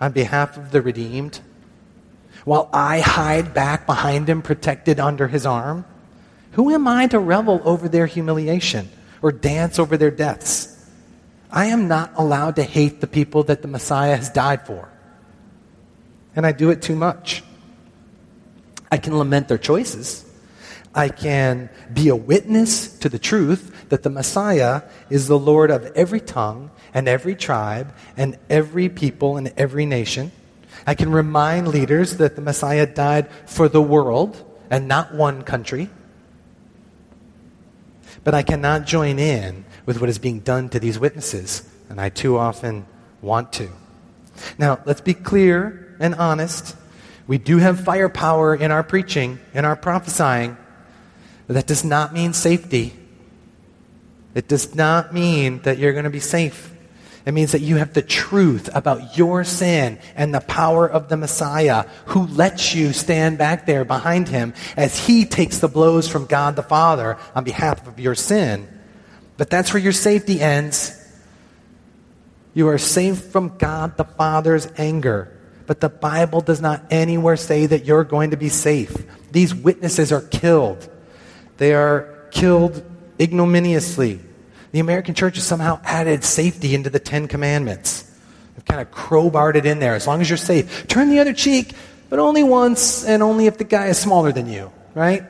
on 0.00 0.12
behalf 0.12 0.56
of 0.56 0.70
the 0.70 0.82
redeemed, 0.82 1.40
while 2.46 2.70
I 2.72 3.00
hide 3.00 3.54
back 3.54 3.86
behind 3.86 4.30
him, 4.30 4.40
protected 4.40 5.00
under 5.00 5.26
his 5.26 5.44
arm, 5.44 5.84
who 6.52 6.72
am 6.72 6.86
I 6.86 7.08
to 7.08 7.18
revel 7.18 7.60
over 7.64 7.88
their 7.88 8.06
humiliation 8.06 8.88
or 9.20 9.32
dance 9.32 9.80
over 9.80 9.96
their 9.96 10.12
deaths? 10.12 10.72
I 11.50 11.66
am 11.66 11.88
not 11.88 12.12
allowed 12.14 12.54
to 12.56 12.62
hate 12.62 13.00
the 13.00 13.08
people 13.08 13.42
that 13.42 13.62
the 13.62 13.68
Messiah 13.68 14.14
has 14.14 14.30
died 14.30 14.64
for. 14.64 14.88
And 16.36 16.46
I 16.46 16.52
do 16.52 16.70
it 16.70 16.82
too 16.82 16.94
much. 16.94 17.42
I 18.92 18.98
can 18.98 19.18
lament 19.18 19.48
their 19.48 19.58
choices. 19.58 20.24
I 20.94 21.08
can 21.08 21.68
be 21.92 22.10
a 22.10 22.16
witness 22.16 22.96
to 22.98 23.08
the 23.08 23.18
truth 23.18 23.88
that 23.88 24.04
the 24.04 24.10
Messiah 24.10 24.82
is 25.10 25.26
the 25.26 25.38
Lord 25.38 25.72
of 25.72 25.84
every 25.96 26.20
tongue 26.20 26.70
and 26.94 27.08
every 27.08 27.34
tribe 27.34 27.92
and 28.16 28.38
every 28.48 28.88
people 28.88 29.36
and 29.36 29.52
every 29.56 29.84
nation. 29.84 30.30
I 30.86 30.94
can 30.94 31.10
remind 31.10 31.68
leaders 31.68 32.18
that 32.18 32.36
the 32.36 32.42
Messiah 32.42 32.86
died 32.86 33.28
for 33.46 33.68
the 33.68 33.82
world 33.82 34.42
and 34.70 34.86
not 34.86 35.14
one 35.14 35.42
country. 35.42 35.90
But 38.22 38.34
I 38.34 38.42
cannot 38.42 38.86
join 38.86 39.18
in 39.18 39.64
with 39.84 40.00
what 40.00 40.08
is 40.08 40.18
being 40.18 40.40
done 40.40 40.68
to 40.70 40.80
these 40.80 40.98
witnesses, 40.98 41.68
and 41.88 42.00
I 42.00 42.08
too 42.08 42.38
often 42.38 42.86
want 43.20 43.52
to. 43.54 43.70
Now, 44.58 44.80
let's 44.84 45.00
be 45.00 45.14
clear 45.14 45.96
and 45.98 46.14
honest. 46.14 46.76
We 47.26 47.38
do 47.38 47.58
have 47.58 47.80
firepower 47.80 48.54
in 48.54 48.70
our 48.70 48.82
preaching, 48.82 49.38
in 49.54 49.64
our 49.64 49.76
prophesying, 49.76 50.56
but 51.46 51.54
that 51.54 51.66
does 51.66 51.84
not 51.84 52.12
mean 52.12 52.32
safety. 52.32 52.94
It 54.34 54.48
does 54.48 54.74
not 54.74 55.14
mean 55.14 55.62
that 55.62 55.78
you're 55.78 55.92
going 55.92 56.04
to 56.04 56.10
be 56.10 56.20
safe. 56.20 56.72
It 57.26 57.34
means 57.34 57.52
that 57.52 57.60
you 57.60 57.76
have 57.76 57.92
the 57.92 58.02
truth 58.02 58.70
about 58.72 59.18
your 59.18 59.42
sin 59.42 59.98
and 60.14 60.32
the 60.32 60.40
power 60.40 60.88
of 60.88 61.08
the 61.08 61.16
Messiah 61.16 61.86
who 62.06 62.28
lets 62.28 62.72
you 62.72 62.92
stand 62.92 63.36
back 63.36 63.66
there 63.66 63.84
behind 63.84 64.28
him 64.28 64.54
as 64.76 65.06
he 65.06 65.24
takes 65.24 65.58
the 65.58 65.66
blows 65.66 66.08
from 66.08 66.26
God 66.26 66.54
the 66.54 66.62
Father 66.62 67.18
on 67.34 67.42
behalf 67.42 67.84
of 67.88 67.98
your 67.98 68.14
sin. 68.14 68.68
But 69.36 69.50
that's 69.50 69.74
where 69.74 69.82
your 69.82 69.92
safety 69.92 70.40
ends. 70.40 70.92
You 72.54 72.68
are 72.68 72.78
safe 72.78 73.18
from 73.18 73.58
God 73.58 73.96
the 73.96 74.04
Father's 74.04 74.68
anger. 74.78 75.36
But 75.66 75.80
the 75.80 75.88
Bible 75.88 76.40
does 76.40 76.60
not 76.60 76.84
anywhere 76.92 77.36
say 77.36 77.66
that 77.66 77.84
you're 77.84 78.04
going 78.04 78.30
to 78.30 78.36
be 78.36 78.48
safe. 78.48 78.94
These 79.32 79.52
witnesses 79.52 80.12
are 80.12 80.20
killed. 80.20 80.88
They 81.56 81.74
are 81.74 82.28
killed 82.30 82.84
ignominiously. 83.18 84.20
The 84.72 84.80
American 84.80 85.14
church 85.14 85.36
has 85.36 85.44
somehow 85.44 85.80
added 85.84 86.24
safety 86.24 86.74
into 86.74 86.90
the 86.90 86.98
Ten 86.98 87.28
Commandments. 87.28 88.02
They've 88.54 88.64
kind 88.64 88.80
of 88.80 88.90
crowbarred 88.90 89.56
it 89.56 89.66
in 89.66 89.78
there. 89.78 89.94
As 89.94 90.06
long 90.06 90.20
as 90.20 90.28
you're 90.30 90.36
safe, 90.36 90.86
turn 90.88 91.10
the 91.10 91.20
other 91.20 91.32
cheek, 91.32 91.72
but 92.08 92.18
only 92.18 92.42
once 92.42 93.04
and 93.04 93.22
only 93.22 93.46
if 93.46 93.58
the 93.58 93.64
guy 93.64 93.86
is 93.88 93.98
smaller 93.98 94.32
than 94.32 94.48
you, 94.48 94.70
right? 94.94 95.24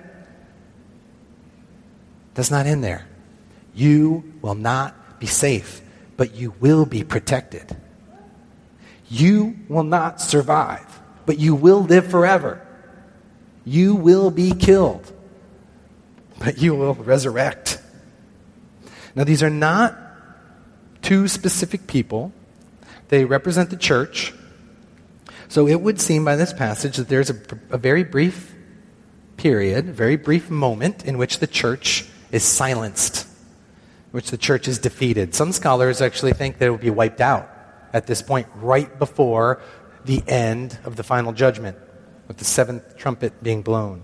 That's 2.35 2.51
not 2.51 2.67
in 2.67 2.83
there. 2.83 3.07
You 3.75 4.33
will 4.43 4.55
not 4.55 5.19
be 5.19 5.27
safe, 5.27 5.81
but 6.17 6.35
you 6.35 6.55
will 6.61 6.85
be 6.85 7.03
protected. 7.03 7.77
You 9.09 9.57
will 9.69 9.85
not 9.85 10.21
survive, 10.21 11.01
but 11.25 11.39
you 11.39 11.55
will 11.55 11.83
live 11.83 12.11
forever. 12.11 12.61
You 13.65 13.95
will 13.95 14.31
be 14.31 14.53
killed, 14.53 15.11
but 16.39 16.59
you 16.59 16.75
will 16.75 16.95
resurrect. 16.95 17.66
Now, 19.17 19.25
these 19.25 19.43
are 19.43 19.51
not 19.51 19.99
two 21.01 21.27
specific 21.27 21.87
people, 21.87 22.33
they 23.09 23.25
represent 23.25 23.71
the 23.71 23.77
church. 23.77 24.35
So 25.49 25.67
it 25.67 25.81
would 25.81 26.01
seem 26.01 26.25
by 26.25 26.37
this 26.37 26.53
passage 26.53 26.97
that 26.97 27.09
there's 27.09 27.31
a, 27.31 27.37
a 27.71 27.79
very 27.79 28.05
brief 28.05 28.55
period, 29.37 29.89
a 29.89 29.93
very 29.93 30.17
brief 30.17 30.51
moment 30.51 31.05
in 31.05 31.17
which 31.17 31.39
the 31.39 31.47
church 31.47 32.05
is 32.31 32.43
silenced, 32.43 33.27
which 34.11 34.31
the 34.31 34.37
church 34.37 34.69
is 34.69 34.79
defeated. 34.79 35.35
Some 35.35 35.53
scholars 35.53 36.03
actually 36.03 36.33
think 36.33 36.59
that 36.59 36.67
it 36.67 36.71
will 36.71 36.79
be 36.79 36.91
wiped 36.91 37.21
out 37.21 37.49
at 37.93 38.07
this 38.07 38.21
point, 38.21 38.49
right 38.57 38.99
before 38.99 39.63
the 40.05 40.23
end 40.29 40.79
of 40.85 40.97
the 40.97 41.03
final 41.03 41.33
judgment, 41.33 41.79
with 42.29 42.37
the 42.37 42.45
seventh 42.45 42.97
trumpet 42.99 43.43
being 43.43 43.63
blown. 43.63 44.03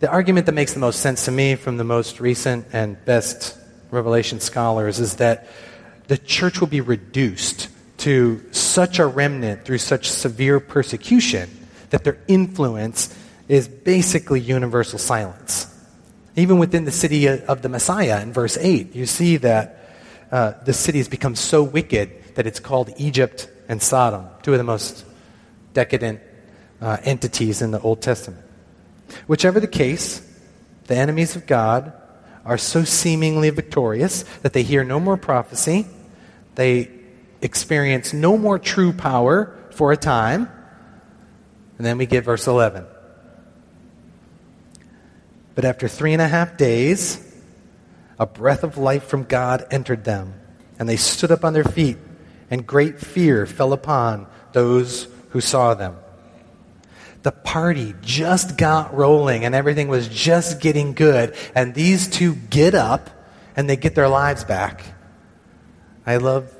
The 0.00 0.08
argument 0.08 0.46
that 0.46 0.52
makes 0.52 0.72
the 0.72 0.80
most 0.80 1.00
sense 1.00 1.24
to 1.24 1.32
me 1.32 1.56
from 1.56 1.76
the 1.76 1.84
most 1.84 2.20
recent 2.20 2.66
and 2.72 3.04
best 3.04 3.57
Revelation 3.90 4.40
scholars 4.40 5.00
is 5.00 5.16
that 5.16 5.46
the 6.08 6.18
church 6.18 6.60
will 6.60 6.68
be 6.68 6.80
reduced 6.80 7.68
to 7.98 8.42
such 8.52 8.98
a 8.98 9.06
remnant 9.06 9.64
through 9.64 9.78
such 9.78 10.08
severe 10.08 10.60
persecution 10.60 11.50
that 11.90 12.04
their 12.04 12.18
influence 12.28 13.16
is 13.48 13.66
basically 13.66 14.40
universal 14.40 14.98
silence. 14.98 15.66
Even 16.36 16.58
within 16.58 16.84
the 16.84 16.92
city 16.92 17.28
of 17.28 17.62
the 17.62 17.68
Messiah 17.68 18.20
in 18.22 18.32
verse 18.32 18.56
8, 18.56 18.94
you 18.94 19.06
see 19.06 19.38
that 19.38 19.90
uh, 20.30 20.52
the 20.64 20.72
city 20.72 20.98
has 20.98 21.08
become 21.08 21.34
so 21.34 21.62
wicked 21.62 22.36
that 22.36 22.46
it's 22.46 22.60
called 22.60 22.92
Egypt 22.98 23.50
and 23.68 23.82
Sodom, 23.82 24.26
two 24.42 24.52
of 24.52 24.58
the 24.58 24.64
most 24.64 25.04
decadent 25.74 26.20
uh, 26.80 26.98
entities 27.02 27.62
in 27.62 27.70
the 27.70 27.80
Old 27.80 28.00
Testament. 28.00 28.44
Whichever 29.26 29.58
the 29.58 29.66
case, 29.66 30.24
the 30.86 30.96
enemies 30.96 31.34
of 31.34 31.46
God 31.46 31.92
are 32.44 32.58
so 32.58 32.84
seemingly 32.84 33.50
victorious 33.50 34.24
that 34.42 34.52
they 34.52 34.62
hear 34.62 34.84
no 34.84 34.98
more 34.98 35.16
prophecy, 35.16 35.86
they 36.54 36.90
experience 37.40 38.12
no 38.12 38.36
more 38.36 38.58
true 38.58 38.92
power 38.92 39.56
for 39.70 39.92
a 39.92 39.96
time. 39.96 40.48
And 41.76 41.86
then 41.86 41.98
we 41.98 42.06
get 42.06 42.24
verse 42.24 42.46
11. 42.46 42.84
But 45.54 45.64
after 45.64 45.88
three 45.88 46.12
and 46.12 46.22
a 46.22 46.28
half 46.28 46.56
days, 46.56 47.24
a 48.18 48.26
breath 48.26 48.64
of 48.64 48.78
life 48.78 49.04
from 49.04 49.24
God 49.24 49.66
entered 49.70 50.04
them, 50.04 50.34
and 50.78 50.88
they 50.88 50.96
stood 50.96 51.30
up 51.30 51.44
on 51.44 51.52
their 51.52 51.64
feet, 51.64 51.98
and 52.50 52.66
great 52.66 52.98
fear 52.98 53.46
fell 53.46 53.72
upon 53.72 54.26
those 54.52 55.08
who 55.30 55.40
saw 55.40 55.74
them 55.74 55.96
the 57.22 57.32
party 57.32 57.94
just 58.00 58.56
got 58.56 58.94
rolling 58.94 59.44
and 59.44 59.54
everything 59.54 59.88
was 59.88 60.08
just 60.08 60.60
getting 60.60 60.94
good. 60.94 61.34
And 61.54 61.74
these 61.74 62.08
two 62.08 62.34
get 62.34 62.74
up 62.74 63.10
and 63.56 63.68
they 63.68 63.76
get 63.76 63.94
their 63.94 64.08
lives 64.08 64.44
back. 64.44 64.84
I 66.06 66.18
love 66.18 66.54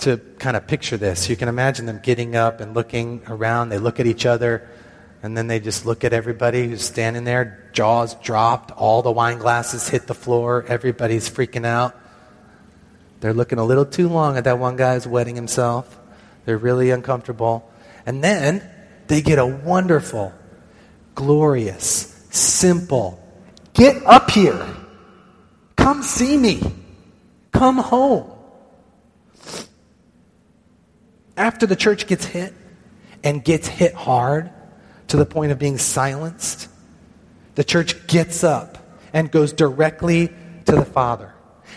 to 0.00 0.18
kind 0.38 0.56
of 0.56 0.66
picture 0.66 0.96
this. 0.96 1.30
You 1.30 1.36
can 1.36 1.48
imagine 1.48 1.86
them 1.86 2.00
getting 2.02 2.34
up 2.34 2.60
and 2.60 2.74
looking 2.74 3.22
around. 3.28 3.68
They 3.68 3.78
look 3.78 4.00
at 4.00 4.06
each 4.06 4.26
other 4.26 4.68
and 5.22 5.36
then 5.36 5.46
they 5.46 5.60
just 5.60 5.86
look 5.86 6.02
at 6.02 6.12
everybody 6.12 6.66
who's 6.66 6.82
standing 6.82 7.22
there, 7.22 7.70
jaws 7.72 8.14
dropped, 8.16 8.72
all 8.72 9.02
the 9.02 9.12
wine 9.12 9.38
glasses 9.38 9.88
hit 9.88 10.08
the 10.08 10.14
floor, 10.14 10.64
everybody's 10.66 11.30
freaking 11.30 11.64
out. 11.64 11.96
They're 13.20 13.32
looking 13.32 13.60
a 13.60 13.64
little 13.64 13.84
too 13.84 14.08
long 14.08 14.36
at 14.36 14.44
that 14.44 14.58
one 14.58 14.74
guy 14.74 14.94
who's 14.94 15.06
wetting 15.06 15.36
himself. 15.36 15.96
They're 16.44 16.58
really 16.58 16.90
uncomfortable. 16.90 17.70
And 18.04 18.22
then 18.22 18.68
they 19.08 19.22
get 19.22 19.38
a 19.38 19.46
wonderful, 19.46 20.32
glorious, 21.14 22.26
simple, 22.30 23.22
get 23.74 24.04
up 24.06 24.30
here. 24.30 24.66
Come 25.76 26.02
see 26.02 26.36
me. 26.36 26.60
Come 27.52 27.78
home. 27.78 28.30
After 31.36 31.66
the 31.66 31.76
church 31.76 32.06
gets 32.06 32.24
hit 32.24 32.54
and 33.24 33.42
gets 33.42 33.66
hit 33.66 33.94
hard 33.94 34.50
to 35.08 35.16
the 35.16 35.26
point 35.26 35.52
of 35.52 35.58
being 35.58 35.78
silenced, 35.78 36.68
the 37.54 37.64
church 37.64 38.06
gets 38.06 38.44
up 38.44 38.78
and 39.12 39.30
goes 39.30 39.52
directly 39.52 40.28
to 40.66 40.72
the 40.72 40.84
Father. 40.84 41.34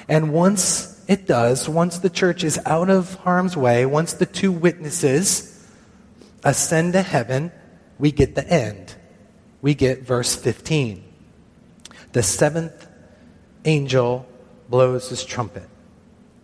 And 0.08 0.34
once 0.34 1.04
it 1.08 1.28
does, 1.28 1.68
once 1.68 2.00
the 2.00 2.10
church 2.10 2.44
is 2.44 2.60
out 2.66 2.90
of 2.90 3.16
harm's 3.16 3.56
way, 3.58 3.86
once 3.86 4.14
the 4.14 4.26
two 4.26 4.52
witnesses 4.52 5.55
ascend 6.46 6.94
to 6.94 7.02
heaven, 7.02 7.52
we 8.00 8.12
get 8.12 8.36
the 8.36 8.48
end. 8.48 8.96
We 9.62 9.74
get 9.74 10.04
verse 10.04 10.36
15. 10.36 11.04
The 12.14 12.24
seventh 12.24 12.88
angel 13.66 14.26
blows 14.70 15.10
his 15.10 15.26
trumpet. 15.26 15.68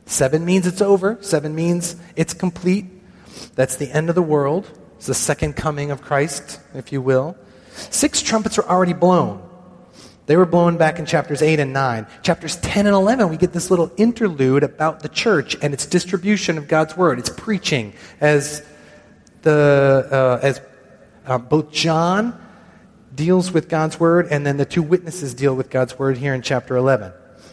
Seven 0.05 0.43
means 0.43 0.67
it's 0.67 0.81
over, 0.81 1.17
seven 1.21 1.55
means 1.55 1.95
it's 2.17 2.33
complete. 2.33 2.85
That's 3.55 3.77
the 3.77 3.89
end 3.89 4.09
of 4.09 4.15
the 4.15 4.21
world. 4.21 4.69
It's 4.97 5.07
the 5.07 5.13
second 5.13 5.55
coming 5.55 5.91
of 5.91 6.01
Christ, 6.01 6.59
if 6.73 6.91
you 6.91 7.01
will. 7.01 7.37
Six 7.71 8.21
trumpets 8.21 8.57
were 8.57 8.67
already 8.67 8.93
blown. 8.93 9.47
They 10.25 10.37
were 10.37 10.45
blown 10.45 10.77
back 10.77 10.99
in 10.99 11.05
chapters 11.05 11.41
8 11.41 11.59
and 11.59 11.73
9. 11.73 12.07
Chapters 12.21 12.57
10 12.57 12.85
and 12.85 12.95
11, 12.95 13.29
we 13.29 13.37
get 13.37 13.53
this 13.53 13.69
little 13.69 13.91
interlude 13.97 14.63
about 14.63 15.01
the 15.01 15.09
church 15.09 15.55
and 15.61 15.73
its 15.73 15.85
distribution 15.85 16.57
of 16.57 16.67
God's 16.67 16.95
word, 16.95 17.19
its 17.19 17.29
preaching, 17.29 17.93
as, 18.19 18.65
the, 19.41 20.07
uh, 20.11 20.45
as 20.45 20.61
uh, 21.25 21.37
both 21.37 21.71
John 21.71 22.39
deals 23.13 23.51
with 23.51 23.69
God's 23.69 23.99
word 23.99 24.27
and 24.31 24.45
then 24.45 24.57
the 24.57 24.65
two 24.65 24.81
witnesses 24.81 25.33
deal 25.33 25.55
with 25.55 25.69
God's 25.69 25.97
word 25.97 26.17
here 26.17 26.33
in 26.33 26.41
chapter 26.41 26.75
11. 26.75 27.11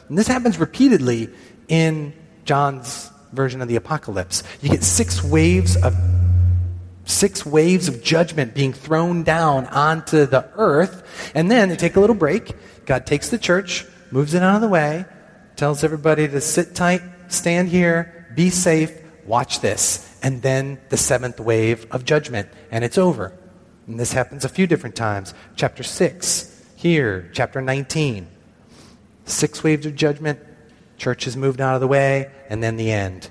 And 0.08 0.18
this 0.18 0.26
happens 0.26 0.58
repeatedly 0.58 1.28
in 1.68 2.12
John's 2.44 3.10
version 3.32 3.60
of 3.60 3.68
the 3.68 3.76
apocalypse. 3.76 4.42
You 4.62 4.70
get 4.70 4.82
six 4.82 5.22
waves 5.22 5.76
of 5.76 5.94
six 7.04 7.44
waves 7.44 7.88
of 7.88 8.02
judgment 8.02 8.54
being 8.54 8.72
thrown 8.72 9.22
down 9.22 9.66
onto 9.66 10.26
the 10.26 10.48
earth, 10.54 11.32
and 11.34 11.50
then 11.50 11.68
they 11.68 11.76
take 11.76 11.96
a 11.96 12.00
little 12.00 12.16
break. 12.16 12.54
God 12.84 13.06
takes 13.06 13.30
the 13.30 13.38
church, 13.38 13.86
moves 14.10 14.34
it 14.34 14.42
out 14.42 14.56
of 14.56 14.60
the 14.60 14.68
way, 14.68 15.04
tells 15.56 15.84
everybody 15.84 16.28
to 16.28 16.40
sit 16.40 16.74
tight, 16.74 17.02
stand 17.28 17.68
here, 17.68 18.26
be 18.34 18.50
safe, 18.50 18.92
watch 19.26 19.60
this. 19.60 20.07
And 20.22 20.42
then 20.42 20.80
the 20.88 20.96
seventh 20.96 21.38
wave 21.38 21.86
of 21.90 22.04
judgment, 22.04 22.48
and 22.70 22.84
it's 22.84 22.98
over. 22.98 23.32
And 23.86 23.98
this 23.98 24.12
happens 24.12 24.44
a 24.44 24.48
few 24.48 24.66
different 24.66 24.96
times. 24.96 25.32
Chapter 25.56 25.82
6, 25.82 26.66
here, 26.76 27.30
chapter 27.32 27.60
19. 27.60 28.28
Six 29.24 29.62
waves 29.62 29.86
of 29.86 29.94
judgment, 29.94 30.40
church 30.96 31.26
is 31.26 31.36
moved 31.36 31.60
out 31.60 31.74
of 31.74 31.80
the 31.80 31.88
way, 31.88 32.30
and 32.48 32.62
then 32.62 32.76
the 32.76 32.90
end. 32.90 33.30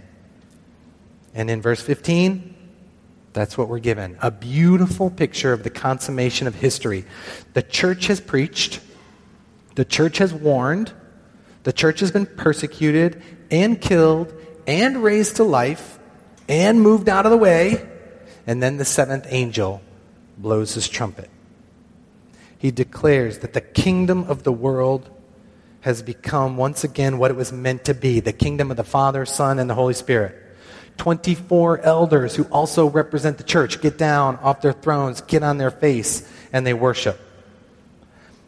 And 1.33 1.49
in 1.49 1.61
verse 1.61 1.81
15, 1.81 2.55
that's 3.33 3.57
what 3.57 3.67
we're 3.67 3.79
given. 3.79 4.17
A 4.21 4.31
beautiful 4.31 5.11
picture 5.11 5.53
of 5.53 5.63
the 5.63 5.69
consummation 5.69 6.47
of 6.47 6.55
history. 6.55 7.05
The 7.53 7.61
church 7.61 8.07
has 8.07 8.19
preached, 8.19 8.79
the 9.75 9.85
church 9.85 10.17
has 10.17 10.33
warned, 10.33 10.91
the 11.63 11.73
church 11.73 11.99
has 11.99 12.09
been 12.09 12.25
persecuted 12.25 13.21
and 13.51 13.79
killed 13.79 14.33
and 14.65 15.03
raised 15.03 15.35
to 15.35 15.43
life 15.43 15.96
and 16.47 16.81
moved 16.81 17.09
out 17.09 17.25
of 17.25 17.31
the 17.31 17.37
way, 17.37 17.87
and 18.45 18.61
then 18.61 18.77
the 18.77 18.85
seventh 18.85 19.25
angel 19.29 19.81
blows 20.37 20.73
his 20.73 20.87
trumpet. 20.87 21.29
He 22.57 22.71
declares 22.71 23.39
that 23.39 23.53
the 23.53 23.61
kingdom 23.61 24.23
of 24.29 24.43
the 24.43 24.51
world 24.51 25.09
has 25.81 26.01
become 26.01 26.57
once 26.57 26.83
again 26.83 27.17
what 27.17 27.31
it 27.31 27.37
was 27.37 27.51
meant 27.51 27.85
to 27.85 27.93
be 27.93 28.19
the 28.19 28.33
kingdom 28.33 28.71
of 28.71 28.77
the 28.77 28.83
Father, 28.83 29.25
Son, 29.25 29.59
and 29.59 29.69
the 29.69 29.75
Holy 29.75 29.93
Spirit. 29.93 30.35
24 30.97 31.81
elders 31.81 32.35
who 32.35 32.43
also 32.45 32.89
represent 32.89 33.37
the 33.37 33.43
church 33.43 33.81
get 33.81 33.97
down 33.97 34.35
off 34.37 34.61
their 34.61 34.73
thrones, 34.73 35.21
get 35.21 35.43
on 35.43 35.57
their 35.57 35.71
face, 35.71 36.27
and 36.51 36.65
they 36.65 36.73
worship. 36.73 37.19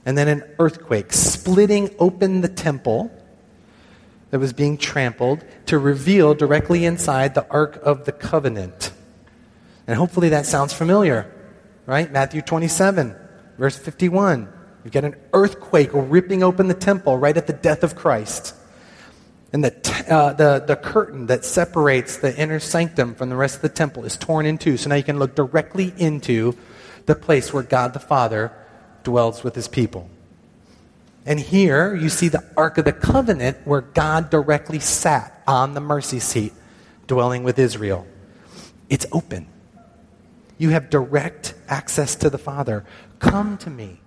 And 0.05 0.17
then 0.17 0.27
an 0.27 0.43
earthquake 0.57 1.13
splitting 1.13 1.93
open 1.99 2.41
the 2.41 2.49
temple 2.49 3.11
that 4.31 4.39
was 4.39 4.53
being 4.53 4.77
trampled 4.77 5.43
to 5.65 5.77
reveal 5.79 6.33
directly 6.33 6.85
inside 6.85 7.33
the 7.35 7.47
Ark 7.49 7.79
of 7.83 8.05
the 8.05 8.11
Covenant. 8.11 8.91
And 9.87 9.97
hopefully 9.97 10.29
that 10.29 10.45
sounds 10.45 10.73
familiar 10.73 11.33
right? 11.89 12.11
Matthew 12.11 12.43
27, 12.43 13.15
verse 13.57 13.75
51. 13.75 14.47
You've 14.83 14.93
got 14.93 15.05
an 15.05 15.15
earthquake 15.33 15.89
ripping 15.91 16.43
open 16.43 16.67
the 16.67 16.75
temple 16.75 17.17
right 17.17 17.35
at 17.35 17.47
the 17.47 17.53
death 17.53 17.83
of 17.83 17.95
Christ. 17.95 18.53
And 19.51 19.63
the, 19.63 19.71
t- 19.71 20.03
uh, 20.07 20.33
the, 20.33 20.59
the 20.59 20.75
curtain 20.75 21.25
that 21.25 21.43
separates 21.43 22.17
the 22.17 22.35
inner 22.37 22.59
sanctum 22.59 23.15
from 23.15 23.29
the 23.29 23.35
rest 23.35 23.55
of 23.55 23.61
the 23.63 23.69
temple 23.69 24.05
is 24.05 24.15
torn 24.17 24.45
in 24.45 24.59
two. 24.59 24.77
So 24.77 24.89
now 24.89 24.95
you 24.95 25.03
can 25.03 25.17
look 25.17 25.33
directly 25.33 25.91
into 25.97 26.55
the 27.07 27.15
place 27.15 27.51
where 27.51 27.63
God 27.63 27.93
the 27.93 27.99
Father 27.99 28.53
dwells 29.03 29.43
with 29.43 29.55
his 29.55 29.67
people. 29.67 30.11
And 31.29 31.39
here 31.39 31.93
you 31.93 32.09
see 32.09 32.27
the 32.27 32.43
Ark 32.57 32.79
of 32.79 32.85
the 32.85 32.91
Covenant 32.91 33.59
where 33.63 33.81
God 33.81 34.31
directly 34.31 34.79
sat 34.79 35.43
on 35.47 35.75
the 35.75 35.79
mercy 35.79 36.19
seat, 36.19 36.53
dwelling 37.05 37.43
with 37.43 37.59
Israel. 37.59 38.07
It's 38.89 39.05
open. 39.11 39.45
You 40.57 40.69
have 40.69 40.89
direct 40.89 41.53
access 41.67 42.15
to 42.15 42.31
the 42.31 42.39
Father. 42.39 42.83
Come 43.19 43.59
to 43.59 43.69
me. 43.69 43.99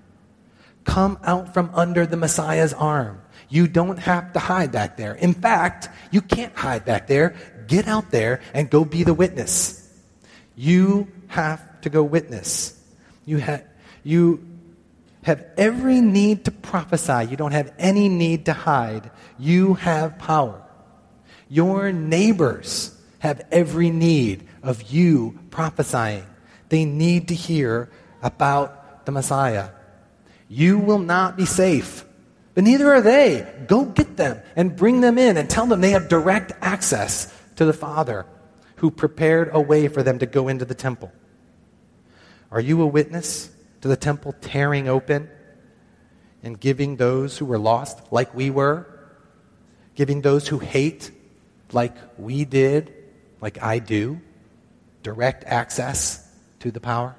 Come 0.82 1.16
out 1.22 1.54
from 1.54 1.70
under 1.74 2.06
the 2.06 2.16
Messiah's 2.16 2.72
arm. 2.72 3.22
You 3.48 3.68
don't 3.68 4.00
have 4.00 4.32
to 4.32 4.40
hide 4.40 4.72
back 4.72 4.96
there. 4.96 5.14
In 5.14 5.32
fact, 5.32 5.90
you 6.10 6.22
can't 6.22 6.56
hide 6.56 6.84
back 6.84 7.06
there. 7.06 7.36
Get 7.68 7.86
out 7.86 8.10
there 8.10 8.40
and 8.52 8.68
go 8.68 8.84
be 8.84 9.04
the 9.04 9.14
witness. 9.14 9.88
You 10.56 11.06
have 11.28 11.82
to 11.82 11.88
go 11.88 12.02
witness. 12.02 12.76
You, 13.24 13.40
ha- 13.40 13.62
you 14.02 14.51
have 15.22 15.44
every 15.56 16.00
need 16.00 16.44
to 16.46 16.50
prophesy. 16.50 17.30
You 17.30 17.36
don't 17.36 17.52
have 17.52 17.72
any 17.78 18.08
need 18.08 18.46
to 18.46 18.52
hide. 18.52 19.10
You 19.38 19.74
have 19.74 20.18
power. 20.18 20.62
Your 21.48 21.92
neighbors 21.92 22.96
have 23.20 23.40
every 23.52 23.90
need 23.90 24.48
of 24.62 24.82
you 24.90 25.38
prophesying. 25.50 26.26
They 26.68 26.84
need 26.84 27.28
to 27.28 27.34
hear 27.34 27.90
about 28.22 29.06
the 29.06 29.12
Messiah. 29.12 29.70
You 30.48 30.78
will 30.78 30.98
not 30.98 31.36
be 31.36 31.46
safe, 31.46 32.04
but 32.54 32.64
neither 32.64 32.92
are 32.92 33.00
they. 33.00 33.46
Go 33.68 33.84
get 33.84 34.16
them 34.16 34.40
and 34.56 34.74
bring 34.74 35.00
them 35.00 35.18
in 35.18 35.36
and 35.36 35.48
tell 35.48 35.66
them 35.66 35.80
they 35.80 35.90
have 35.90 36.08
direct 36.08 36.52
access 36.60 37.32
to 37.56 37.64
the 37.64 37.72
Father 37.72 38.26
who 38.76 38.90
prepared 38.90 39.50
a 39.52 39.60
way 39.60 39.86
for 39.86 40.02
them 40.02 40.18
to 40.18 40.26
go 40.26 40.48
into 40.48 40.64
the 40.64 40.74
temple. 40.74 41.12
Are 42.50 42.60
you 42.60 42.82
a 42.82 42.86
witness 42.86 43.50
to 43.82 43.88
the 43.88 43.96
temple 43.96 44.34
tearing 44.40 44.88
open 44.88 45.28
and 46.42 46.58
giving 46.58 46.96
those 46.96 47.38
who 47.38 47.44
were 47.44 47.58
lost, 47.58 48.00
like 48.10 48.34
we 48.34 48.50
were, 48.50 48.86
giving 49.94 50.22
those 50.22 50.48
who 50.48 50.58
hate, 50.58 51.10
like 51.72 51.94
we 52.18 52.44
did, 52.44 52.92
like 53.40 53.62
I 53.62 53.78
do, 53.78 54.20
direct 55.02 55.44
access? 55.44 56.22
to 56.62 56.70
the 56.70 56.80
power? 56.80 57.16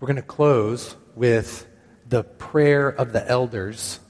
We're 0.00 0.06
going 0.06 0.16
to 0.16 0.22
close 0.22 0.96
with 1.14 1.66
the 2.08 2.24
prayer 2.24 2.88
of 2.88 3.12
the 3.12 3.28
elders 3.28 4.00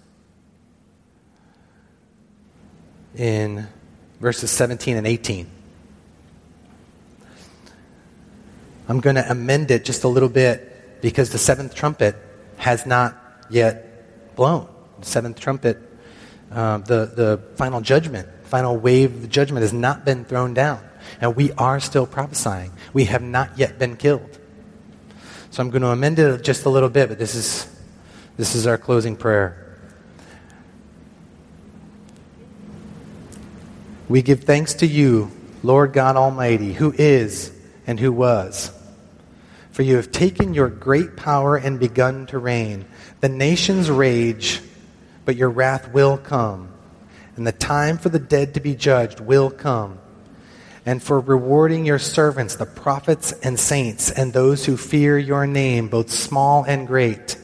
in 3.17 3.67
verses 4.21 4.53
17 4.53 4.97
and 4.97 5.09
18. 5.09 5.51
I'm 8.89 9.01
going 9.01 9.17
to 9.17 9.31
amend 9.31 9.71
it 9.71 9.85
just 9.85 10.05
a 10.05 10.09
little 10.09 10.31
bit 10.31 11.01
because 11.03 11.31
the 11.31 11.39
seventh 11.39 11.75
trumpet 11.75 12.17
has 12.57 12.87
not 12.87 13.17
yet 13.51 14.35
blown. 14.35 14.67
The 15.01 15.07
seventh 15.07 15.39
trumpet, 15.39 15.79
uh, 16.51 16.79
the, 16.79 17.13
the 17.15 17.43
final 17.57 17.83
judgment, 17.83 18.29
final 18.45 18.77
wave 18.77 19.15
of 19.15 19.23
the 19.23 19.29
judgment 19.29 19.63
has 19.63 19.75
not 19.75 20.07
been 20.07 20.25
thrown 20.25 20.55
down. 20.55 20.83
And 21.21 21.37
we 21.37 21.53
are 21.53 21.81
still 21.81 22.07
prophesying. 22.07 22.73
We 22.95 23.05
have 23.05 23.23
not 23.23 23.59
yet 23.59 23.79
been 23.79 23.97
killed. 23.97 24.39
So 25.51 25.63
I'm 25.63 25.71
going 25.71 25.83
to 25.83 25.89
amend 25.89 26.19
it 26.19 26.43
just 26.43 26.65
a 26.65 26.71
little 26.71 26.89
bit, 26.89 27.09
but 27.09 27.19
this 27.19 27.35
is, 27.35 27.67
this 28.37 28.55
is 28.55 28.67
our 28.67 28.79
closing 28.79 29.17
prayer. 29.17 29.65
We 34.09 34.23
give 34.23 34.45
thanks 34.45 34.75
to 34.75 34.87
you, 34.87 35.31
Lord 35.63 35.93
God 35.93 36.17
Almighty, 36.17 36.73
who 36.73 36.95
is 36.97 37.53
and 37.87 38.01
who 38.01 38.13
was. 38.13 38.78
For 39.79 39.85
you 39.85 39.95
have 39.95 40.11
taken 40.11 40.55
your 40.55 40.71
great 40.71 41.17
power 41.17 41.55
and 41.55 41.79
begun 41.79 42.27
to 42.27 42.39
reign. 42.41 42.85
The 43.21 43.29
nations 43.29 43.89
rage, 43.89 44.61
but 45.25 45.37
your 45.37 45.51
wrath 45.51 45.93
will 45.93 46.19
come, 46.19 46.71
and 47.37 47.47
the 47.47 47.53
time 47.53 47.97
for 47.97 48.09
the 48.09 48.19
dead 48.19 48.55
to 48.55 48.61
be 48.61 48.75
judged 48.75 49.21
will 49.21 49.51
come 49.51 50.01
and 50.85 51.01
for 51.01 51.21
rewarding 51.21 51.87
your 51.87 52.01
servants, 52.01 52.57
the 52.57 52.67
prophets 52.67 53.31
and 53.45 53.57
saints, 53.57 54.11
and 54.11 54.33
those 54.33 54.65
who 54.65 54.77
fear 54.77 55.17
your 55.17 55.47
name, 55.47 55.87
both 55.87 56.11
small 56.11 56.65
and 56.65 56.89
great. 56.89 57.37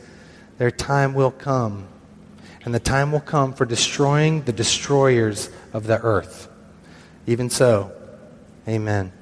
Their 0.58 0.72
time 0.72 1.14
will 1.14 1.30
come, 1.30 1.86
and 2.64 2.74
the 2.74 2.80
time 2.80 3.12
will 3.12 3.20
come 3.20 3.52
for 3.52 3.64
destroying 3.64 4.42
the 4.42 4.52
destroyers 4.52 5.50
of 5.72 5.86
the 5.86 6.00
earth. 6.00 6.48
Even 7.28 7.48
so, 7.48 7.92
amen. 8.66 9.12